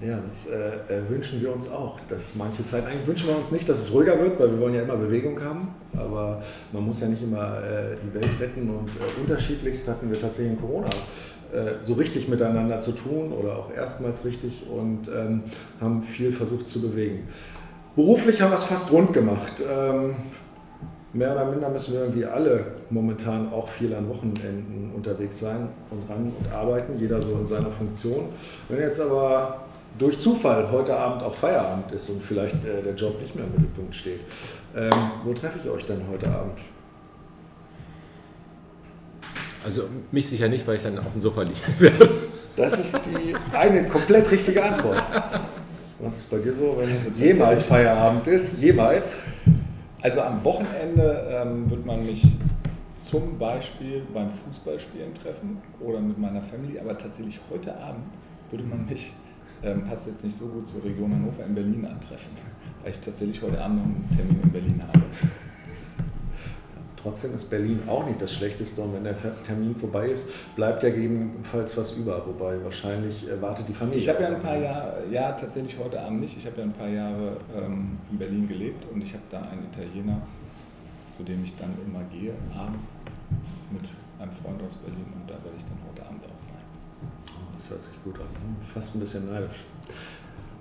Ja, 0.00 0.18
das 0.26 0.46
äh, 0.46 0.76
äh, 0.88 1.08
wünschen 1.08 1.40
wir 1.40 1.52
uns 1.52 1.70
auch. 1.70 2.00
Dass 2.08 2.34
manche 2.34 2.64
Zeit, 2.64 2.86
eigentlich 2.86 3.06
wünschen 3.06 3.28
wir 3.28 3.36
uns 3.36 3.50
nicht, 3.50 3.68
dass 3.68 3.78
es 3.78 3.92
ruhiger 3.92 4.18
wird, 4.20 4.38
weil 4.40 4.50
wir 4.50 4.60
wollen 4.60 4.74
ja 4.74 4.82
immer 4.82 4.96
Bewegung 4.96 5.42
haben. 5.42 5.74
Aber 5.96 6.42
man 6.72 6.84
muss 6.84 7.00
ja 7.00 7.08
nicht 7.08 7.22
immer 7.22 7.58
äh, 7.62 7.96
die 8.02 8.14
Welt 8.14 8.40
retten 8.40 8.70
und 8.70 8.88
äh, 8.90 9.20
unterschiedlichst 9.20 9.88
hatten 9.88 10.10
wir 10.10 10.18
tatsächlich 10.18 10.52
in 10.52 10.60
Corona 10.60 10.88
äh, 11.52 11.82
so 11.82 11.94
richtig 11.94 12.28
miteinander 12.28 12.80
zu 12.80 12.92
tun 12.92 13.32
oder 13.32 13.56
auch 13.56 13.72
erstmals 13.72 14.24
richtig 14.24 14.66
und 14.70 15.08
ähm, 15.08 15.42
haben 15.80 16.02
viel 16.02 16.32
versucht 16.32 16.68
zu 16.68 16.80
bewegen. 16.80 17.26
Beruflich 18.00 18.40
haben 18.40 18.50
wir 18.50 18.56
es 18.56 18.64
fast 18.64 18.90
rund 18.92 19.12
gemacht. 19.12 19.62
Ähm, 19.70 20.14
mehr 21.12 21.32
oder 21.32 21.44
minder 21.44 21.68
müssen 21.68 21.92
wir 21.92 22.00
irgendwie 22.00 22.24
alle 22.24 22.64
momentan 22.88 23.52
auch 23.52 23.68
viel 23.68 23.94
an 23.94 24.08
Wochenenden 24.08 24.90
unterwegs 24.96 25.38
sein 25.38 25.68
und 25.90 26.08
ran 26.08 26.32
und 26.38 26.50
arbeiten, 26.50 26.96
jeder 26.96 27.20
so 27.20 27.32
in 27.32 27.44
seiner 27.44 27.70
Funktion. 27.70 28.30
Wenn 28.70 28.80
jetzt 28.80 29.02
aber 29.02 29.64
durch 29.98 30.18
Zufall 30.18 30.72
heute 30.72 30.96
Abend 30.96 31.22
auch 31.22 31.34
Feierabend 31.34 31.92
ist 31.92 32.08
und 32.08 32.22
vielleicht 32.22 32.64
äh, 32.64 32.82
der 32.82 32.94
Job 32.94 33.20
nicht 33.20 33.36
mehr 33.36 33.44
im 33.44 33.52
Mittelpunkt 33.52 33.94
steht, 33.94 34.20
ähm, 34.74 34.90
wo 35.22 35.34
treffe 35.34 35.58
ich 35.62 35.68
euch 35.68 35.84
denn 35.84 36.00
heute 36.10 36.30
Abend? 36.30 36.58
Also 39.62 39.82
mich 40.10 40.26
sicher 40.26 40.48
nicht, 40.48 40.66
weil 40.66 40.76
ich 40.76 40.82
dann 40.82 40.98
auf 41.00 41.12
dem 41.12 41.20
Sofa 41.20 41.42
liegen 41.42 41.74
werde. 41.78 42.08
Das 42.56 42.78
ist 42.78 43.02
die 43.04 43.36
eine 43.54 43.86
komplett 43.88 44.30
richtige 44.30 44.64
Antwort. 44.64 45.02
Was 46.02 46.18
ist 46.18 46.30
bei 46.30 46.38
dir 46.38 46.54
so, 46.54 46.76
wenn 46.78 46.88
es 46.88 47.06
jemals 47.18 47.64
Feierabend 47.64 48.26
ist? 48.26 48.62
Jemals? 48.62 49.18
Also 50.00 50.22
am 50.22 50.42
Wochenende 50.44 51.28
ähm, 51.30 51.70
wird 51.70 51.84
man 51.84 52.04
mich 52.06 52.22
zum 52.96 53.38
Beispiel 53.38 54.02
beim 54.12 54.30
Fußballspielen 54.30 55.12
treffen 55.12 55.58
oder 55.78 56.00
mit 56.00 56.18
meiner 56.18 56.40
Family, 56.40 56.78
aber 56.78 56.96
tatsächlich 56.96 57.38
heute 57.50 57.78
Abend 57.78 58.04
würde 58.50 58.64
man 58.64 58.86
mich, 58.86 59.12
ähm, 59.62 59.84
passt 59.84 60.06
jetzt 60.06 60.24
nicht 60.24 60.36
so 60.36 60.46
gut 60.46 60.66
zur 60.66 60.82
Region 60.84 61.12
Hannover, 61.12 61.44
in 61.44 61.54
Berlin 61.54 61.84
antreffen, 61.84 62.32
weil 62.82 62.92
ich 62.92 63.00
tatsächlich 63.00 63.42
heute 63.42 63.60
Abend 63.60 63.76
noch 63.78 63.84
einen 63.84 64.08
Termin 64.16 64.40
in 64.42 64.50
Berlin 64.50 64.82
habe. 64.82 65.04
Trotzdem 67.02 67.34
ist 67.34 67.48
Berlin 67.48 67.82
auch 67.86 68.04
nicht 68.06 68.20
das 68.20 68.32
Schlechteste 68.32 68.82
und 68.82 68.92
wenn 68.92 69.04
der 69.04 69.16
Termin 69.42 69.74
vorbei 69.74 70.08
ist, 70.08 70.54
bleibt 70.54 70.82
ja 70.82 70.90
gegebenenfalls 70.90 71.76
was 71.76 71.92
über, 71.92 72.26
wobei 72.26 72.62
wahrscheinlich 72.62 73.26
wartet 73.40 73.68
die 73.68 73.72
Familie. 73.72 74.00
Ich 74.00 74.08
habe 74.08 74.22
ja 74.22 74.28
ein 74.28 74.40
paar 74.40 74.58
Jahre, 74.58 75.04
ja 75.10 75.32
tatsächlich 75.32 75.78
heute 75.78 75.98
Abend 75.98 76.20
nicht, 76.20 76.36
ich 76.36 76.44
habe 76.44 76.58
ja 76.58 76.64
ein 76.64 76.72
paar 76.72 76.88
Jahre 76.88 77.38
ähm, 77.56 77.98
in 78.10 78.18
Berlin 78.18 78.46
gelebt 78.46 78.84
und 78.92 79.02
ich 79.02 79.14
habe 79.14 79.22
da 79.30 79.40
einen 79.40 79.66
Italiener, 79.72 80.20
zu 81.08 81.22
dem 81.22 81.42
ich 81.42 81.56
dann 81.56 81.74
immer 81.86 82.02
gehe, 82.12 82.34
abends 82.54 82.98
mit 83.70 83.88
einem 84.18 84.32
Freund 84.32 84.62
aus 84.62 84.76
Berlin 84.76 85.06
und 85.14 85.30
da 85.30 85.34
werde 85.42 85.56
ich 85.56 85.64
dann 85.64 85.78
heute 85.88 86.06
Abend 86.06 86.22
auch 86.26 86.38
sein. 86.38 86.54
Oh, 87.28 87.52
das 87.54 87.70
hört 87.70 87.82
sich 87.82 87.94
gut 88.04 88.16
an, 88.20 88.26
fast 88.74 88.94
ein 88.94 89.00
bisschen 89.00 89.32
neidisch. 89.32 89.64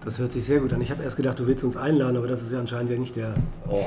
Das 0.04 0.18
hört 0.18 0.32
sich 0.32 0.46
sehr 0.46 0.62
gut 0.62 0.72
an. 0.72 0.80
Ich 0.80 0.92
habe 0.92 1.04
erst 1.04 1.18
gedacht, 1.18 1.38
du 1.40 1.46
willst 1.46 1.64
uns 1.64 1.76
einladen, 1.76 2.16
aber 2.16 2.28
das 2.28 2.42
ist 2.42 2.54
ja 2.54 2.60
anscheinend 2.60 2.90
ja 2.90 2.98
nicht 2.98 3.18
der, 3.18 3.36
oh, 3.68 3.84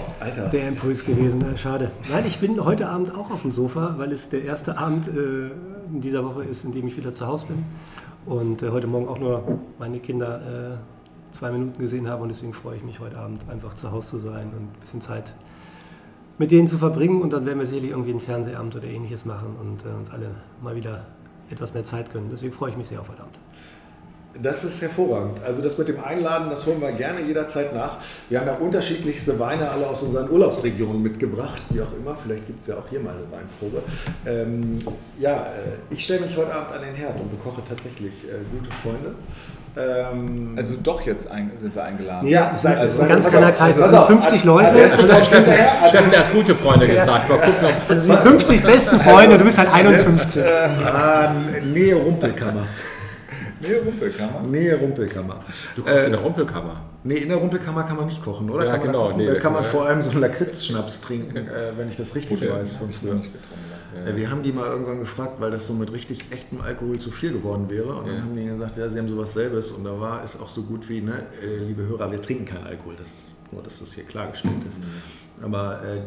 der 0.52 0.68
Impuls 0.68 1.06
gewesen. 1.06 1.42
Schade. 1.56 1.90
Nein, 2.10 2.24
ich 2.26 2.38
bin 2.38 2.62
heute 2.62 2.88
Abend 2.88 3.14
auch 3.14 3.30
auf 3.30 3.42
dem 3.42 3.52
Sofa, 3.52 3.94
weil 3.96 4.12
es 4.12 4.28
der 4.28 4.44
erste 4.44 4.76
Abend 4.76 5.08
äh, 5.08 5.46
in 5.90 6.02
dieser 6.02 6.22
Woche 6.24 6.44
ist, 6.44 6.64
in 6.64 6.72
dem 6.72 6.86
ich 6.86 6.98
wieder 6.98 7.14
zu 7.14 7.26
Hause 7.26 7.46
bin. 7.46 7.64
Und 8.26 8.62
äh, 8.62 8.68
heute 8.68 8.86
Morgen 8.88 9.08
auch 9.08 9.18
nur 9.18 9.58
meine 9.78 10.00
Kinder 10.00 10.76
äh, 10.76 11.34
zwei 11.34 11.50
Minuten 11.50 11.80
gesehen 11.80 12.06
habe. 12.08 12.22
Und 12.24 12.28
deswegen 12.28 12.52
freue 12.52 12.76
ich 12.76 12.84
mich 12.84 13.00
heute 13.00 13.16
Abend 13.16 13.48
einfach 13.48 13.72
zu 13.72 13.90
Hause 13.90 14.08
zu 14.08 14.18
sein 14.18 14.50
und 14.56 14.64
ein 14.64 14.80
bisschen 14.80 15.00
Zeit 15.00 15.32
mit 16.36 16.50
denen 16.50 16.68
zu 16.68 16.76
verbringen. 16.76 17.22
Und 17.22 17.32
dann 17.32 17.46
werden 17.46 17.58
wir 17.58 17.66
sicherlich 17.66 17.90
irgendwie 17.90 18.10
einen 18.10 18.20
Fernsehabend 18.20 18.76
oder 18.76 18.84
ähnliches 18.84 19.24
machen 19.24 19.56
und 19.58 19.86
äh, 19.86 19.96
uns 19.96 20.10
alle 20.10 20.30
mal 20.60 20.76
wieder 20.76 21.06
etwas 21.50 21.72
mehr 21.72 21.84
Zeit 21.84 22.12
gönnen. 22.12 22.28
Deswegen 22.30 22.52
freue 22.52 22.70
ich 22.70 22.76
mich 22.76 22.88
sehr 22.88 23.00
auf 23.00 23.08
heute 23.08 23.22
Abend. 23.22 23.38
Das 24.40 24.64
ist 24.64 24.80
hervorragend. 24.80 25.40
Also 25.44 25.62
das 25.62 25.76
mit 25.76 25.88
dem 25.88 26.02
Einladen, 26.02 26.48
das 26.48 26.66
holen 26.66 26.80
wir 26.80 26.92
gerne 26.92 27.20
jederzeit 27.20 27.74
nach. 27.74 27.98
Wir 28.28 28.40
haben 28.40 28.46
ja 28.46 28.54
unterschiedlichste 28.54 29.38
Weine 29.38 29.70
alle 29.70 29.86
aus 29.86 30.02
unseren 30.02 30.30
Urlaubsregionen 30.30 31.02
mitgebracht, 31.02 31.60
wie 31.70 31.82
auch 31.82 31.92
immer. 31.92 32.16
Vielleicht 32.22 32.46
gibt 32.46 32.62
es 32.62 32.68
ja 32.68 32.76
auch 32.76 32.88
hier 32.88 33.00
mal 33.00 33.14
eine 33.14 33.30
Weinprobe. 33.30 33.82
Ähm, 34.26 34.78
ja, 35.18 35.42
äh, 35.42 35.76
ich 35.90 36.04
stelle 36.04 36.20
mich 36.20 36.36
heute 36.36 36.52
Abend 36.52 36.74
an 36.74 36.82
den 36.82 36.94
Herd 36.94 37.20
und 37.20 37.30
bekoche 37.30 37.62
tatsächlich 37.68 38.24
äh, 38.24 38.38
gute 38.50 38.70
Freunde. 38.82 39.14
Ähm, 39.74 40.54
also 40.56 40.74
doch 40.82 41.00
jetzt 41.02 41.30
ein, 41.30 41.50
sind 41.58 41.74
wir 41.74 41.82
eingeladen. 41.82 42.28
Ja, 42.28 42.54
seid, 42.54 42.78
also, 42.78 43.02
ein 43.02 43.08
ganz 43.08 43.28
kleiner 43.28 43.52
Kreis. 43.52 43.78
Es 43.78 43.90
sind 43.90 44.04
50 44.04 44.44
Leute. 44.44 44.68
Also, 44.70 45.06
Steffen, 45.06 45.54
Steffen 45.88 46.18
hat 46.18 46.32
gute 46.32 46.54
Freunde 46.54 46.86
gesagt. 46.86 47.28
Mal 47.28 47.38
gucken, 47.38 47.64
ob 47.64 47.90
also 47.90 48.12
die 48.12 48.16
50 48.16 48.62
besten 48.62 49.00
Freunde, 49.00 49.38
du 49.38 49.44
bist 49.44 49.58
halt 49.58 49.72
51. 49.72 50.42
ah, 50.44 51.34
Nähe 51.64 51.94
Rumpelkammer. 51.94 52.66
Nähe 53.62 53.82
Rumpelkammer? 53.82 54.40
Nähe 54.42 54.76
Rumpelkammer. 54.76 55.38
Du 55.76 55.82
kochst 55.82 55.96
äh, 55.96 56.06
in 56.06 56.12
der 56.12 56.20
Rumpelkammer? 56.20 56.80
Nee, 57.04 57.16
in 57.16 57.28
der 57.28 57.38
Rumpelkammer 57.38 57.84
kann 57.84 57.96
man 57.96 58.06
nicht 58.06 58.22
kochen, 58.22 58.50
oder? 58.50 58.66
Ja, 58.66 58.72
kann 58.72 58.82
genau. 58.82 59.10
Da, 59.10 59.16
nee, 59.16 59.26
da 59.26 59.34
kann 59.34 59.52
man 59.52 59.64
vor 59.64 59.86
allem 59.86 60.02
so 60.02 60.10
einen 60.10 60.20
Lakritzschnaps 60.20 61.00
trinken, 61.00 61.36
äh, 61.36 61.72
wenn 61.76 61.88
ich 61.88 61.96
das 61.96 62.14
richtig 62.14 62.40
Gut, 62.40 62.50
weiß 62.50 62.76
von 62.76 62.92
früher. 62.92 63.14
Ja. 63.14 64.16
Wir 64.16 64.30
haben 64.30 64.42
die 64.42 64.52
mal 64.52 64.66
irgendwann 64.66 64.98
gefragt, 65.00 65.38
weil 65.38 65.50
das 65.50 65.66
so 65.66 65.74
mit 65.74 65.92
richtig 65.92 66.32
echtem 66.32 66.60
Alkohol 66.60 66.98
zu 66.98 67.10
viel 67.10 67.32
geworden 67.32 67.68
wäre. 67.68 67.94
Und 67.94 68.06
ja. 68.06 68.14
dann 68.14 68.22
haben 68.22 68.36
die 68.36 68.46
gesagt, 68.46 68.76
ja, 68.78 68.88
sie 68.88 68.98
haben 68.98 69.08
sowas 69.08 69.34
selbes. 69.34 69.70
Und 69.70 69.84
da 69.84 70.00
war 70.00 70.24
es 70.24 70.40
auch 70.40 70.48
so 70.48 70.62
gut 70.62 70.88
wie, 70.88 71.02
ne, 71.02 71.24
äh, 71.42 71.58
liebe 71.58 71.86
Hörer, 71.86 72.10
wir 72.10 72.20
trinken 72.20 72.46
keinen 72.46 72.66
Alkohol. 72.66 72.94
Das, 72.98 73.32
nur, 73.52 73.62
dass 73.62 73.80
das 73.80 73.92
hier 73.92 74.04
klargestellt 74.04 74.64
ist. 74.66 74.80
Mhm. 74.80 75.44
Aber 75.44 75.82
äh, 75.82 76.00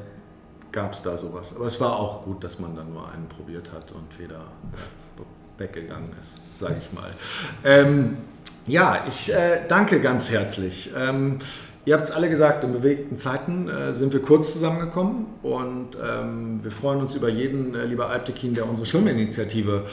gab 0.71 0.93
es 0.93 1.03
da 1.03 1.17
sowas. 1.17 1.55
Aber 1.55 1.65
es 1.65 1.79
war 1.79 1.97
auch 1.97 2.23
gut, 2.23 2.43
dass 2.43 2.59
man 2.59 2.75
dann 2.75 2.91
nur 2.91 3.09
einen 3.09 3.27
probiert 3.27 3.71
hat 3.71 3.91
und 3.91 4.19
wieder 4.19 4.41
weggegangen 5.57 6.09
ist, 6.19 6.39
sage 6.53 6.75
ich 6.79 6.93
mal. 6.93 7.11
Ähm, 7.63 8.17
ja, 8.67 9.03
ich 9.07 9.31
äh, 9.31 9.61
danke 9.67 9.99
ganz 9.99 10.31
herzlich. 10.31 10.91
Ähm, 10.97 11.39
ihr 11.85 11.93
habt 11.93 12.05
es 12.05 12.11
alle 12.11 12.29
gesagt, 12.29 12.63
in 12.63 12.73
bewegten 12.73 13.15
Zeiten 13.15 13.69
äh, 13.69 13.93
sind 13.93 14.11
wir 14.11 14.21
kurz 14.21 14.53
zusammengekommen 14.53 15.27
und 15.43 15.89
ähm, 16.03 16.63
wir 16.63 16.71
freuen 16.71 16.99
uns 16.99 17.15
über 17.15 17.29
jeden, 17.29 17.75
äh, 17.75 17.85
lieber 17.85 18.09
Alptekin, 18.09 18.53
der 18.53 18.67
unsere 18.67 18.87
Schwimminitiative 18.87 19.83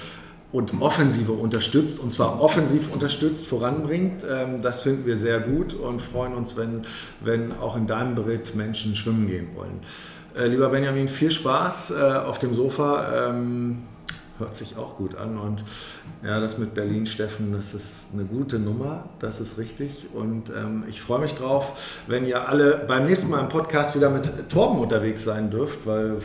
und 0.53 0.81
Offensive 0.81 1.33
unterstützt, 1.33 1.99
und 1.99 2.11
zwar 2.11 2.41
offensiv 2.41 2.93
unterstützt, 2.93 3.47
voranbringt. 3.47 4.25
Ähm, 4.29 4.63
das 4.63 4.83
finden 4.83 5.07
wir 5.07 5.17
sehr 5.17 5.41
gut 5.41 5.75
und 5.75 6.01
freuen 6.01 6.35
uns, 6.35 6.57
wenn, 6.57 6.83
wenn 7.21 7.53
auch 7.53 7.77
in 7.77 7.87
deinem 7.87 8.15
Beritt 8.15 8.55
Menschen 8.55 8.95
schwimmen 8.95 9.27
gehen 9.27 9.49
wollen. 9.55 9.81
Äh, 10.35 10.49
lieber 10.49 10.69
Benjamin, 10.69 11.09
viel 11.09 11.31
Spaß 11.31 11.91
äh, 11.91 11.95
auf 12.27 12.39
dem 12.39 12.55
Sofa. 12.55 13.33
Hört 14.43 14.57
sich 14.57 14.77
auch 14.77 14.97
gut 14.97 15.17
an. 15.17 15.39
Und 15.39 15.63
ja, 16.25 16.41
das 16.41 16.59
mit 16.59 16.75
Berlin, 16.75 17.07
Steffen, 17.07 17.53
das 17.53 17.75
ist 17.75 18.11
eine 18.13 18.25
gute 18.25 18.59
Nummer, 18.59 19.05
das 19.21 19.41
ist 19.41 19.57
richtig. 19.57 20.09
Und 20.13 20.51
ähm, 20.51 20.83
ich 20.89 21.01
freue 21.01 21.21
mich 21.21 21.35
drauf, 21.35 22.03
wenn 22.09 22.27
ihr 22.27 22.49
alle 22.49 22.85
beim 22.89 23.07
nächsten 23.07 23.31
Mal 23.31 23.39
im 23.39 23.49
Podcast 23.49 23.95
wieder 23.95 24.11
mit 24.11 24.49
Torben 24.49 24.81
unterwegs 24.81 25.23
sein 25.23 25.53
dürft, 25.53 25.87
weil 25.87 26.17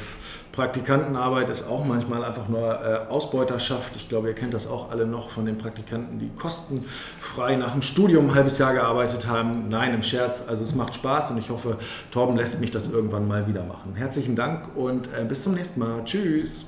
Praktikantenarbeit 0.52 1.48
ist 1.52 1.68
auch 1.68 1.86
manchmal 1.86 2.24
einfach 2.24 2.48
nur 2.48 2.84
äh, 2.84 3.12
Ausbeuterschaft. 3.12 3.96
Ich 3.96 4.10
glaube, 4.10 4.30
ihr 4.30 4.34
kennt 4.34 4.56
das 4.56 4.68
auch 4.68 4.90
alle 4.90 5.06
noch 5.06 5.30
von 5.30 5.46
den 5.46 5.60
Praktikanten, 5.60 6.18
die 6.18 6.32
kostenfrei 6.36 7.56
nach 7.56 7.74
dem 7.74 7.84
Studium 7.84 8.32
ein 8.32 8.36
halbes 8.36 8.58
Jahr 8.58 8.74
gearbeitet 8.74 9.28
haben. 9.28 9.70
Nein, 9.70 9.94
im 9.94 10.02
Scherz. 10.02 10.44
Also 10.48 10.64
es 10.64 10.74
macht 10.74 10.96
Spaß 10.96 11.30
und 11.30 11.38
ich 11.38 11.52
hoffe, 11.52 11.78
Torben 12.10 12.36
lässt 12.36 12.60
mich 12.60 12.72
das 12.72 12.92
irgendwann 12.92 13.28
mal 13.28 13.48
wieder 13.48 13.64
machen. 13.64 13.94
Herzlichen 13.94 14.36
Dank 14.36 14.76
und 14.76 15.08
äh, 15.14 15.24
bis 15.24 15.44
zum 15.44 15.54
nächsten 15.54 15.80
Mal. 15.80 16.04
Tschüss. 16.04 16.66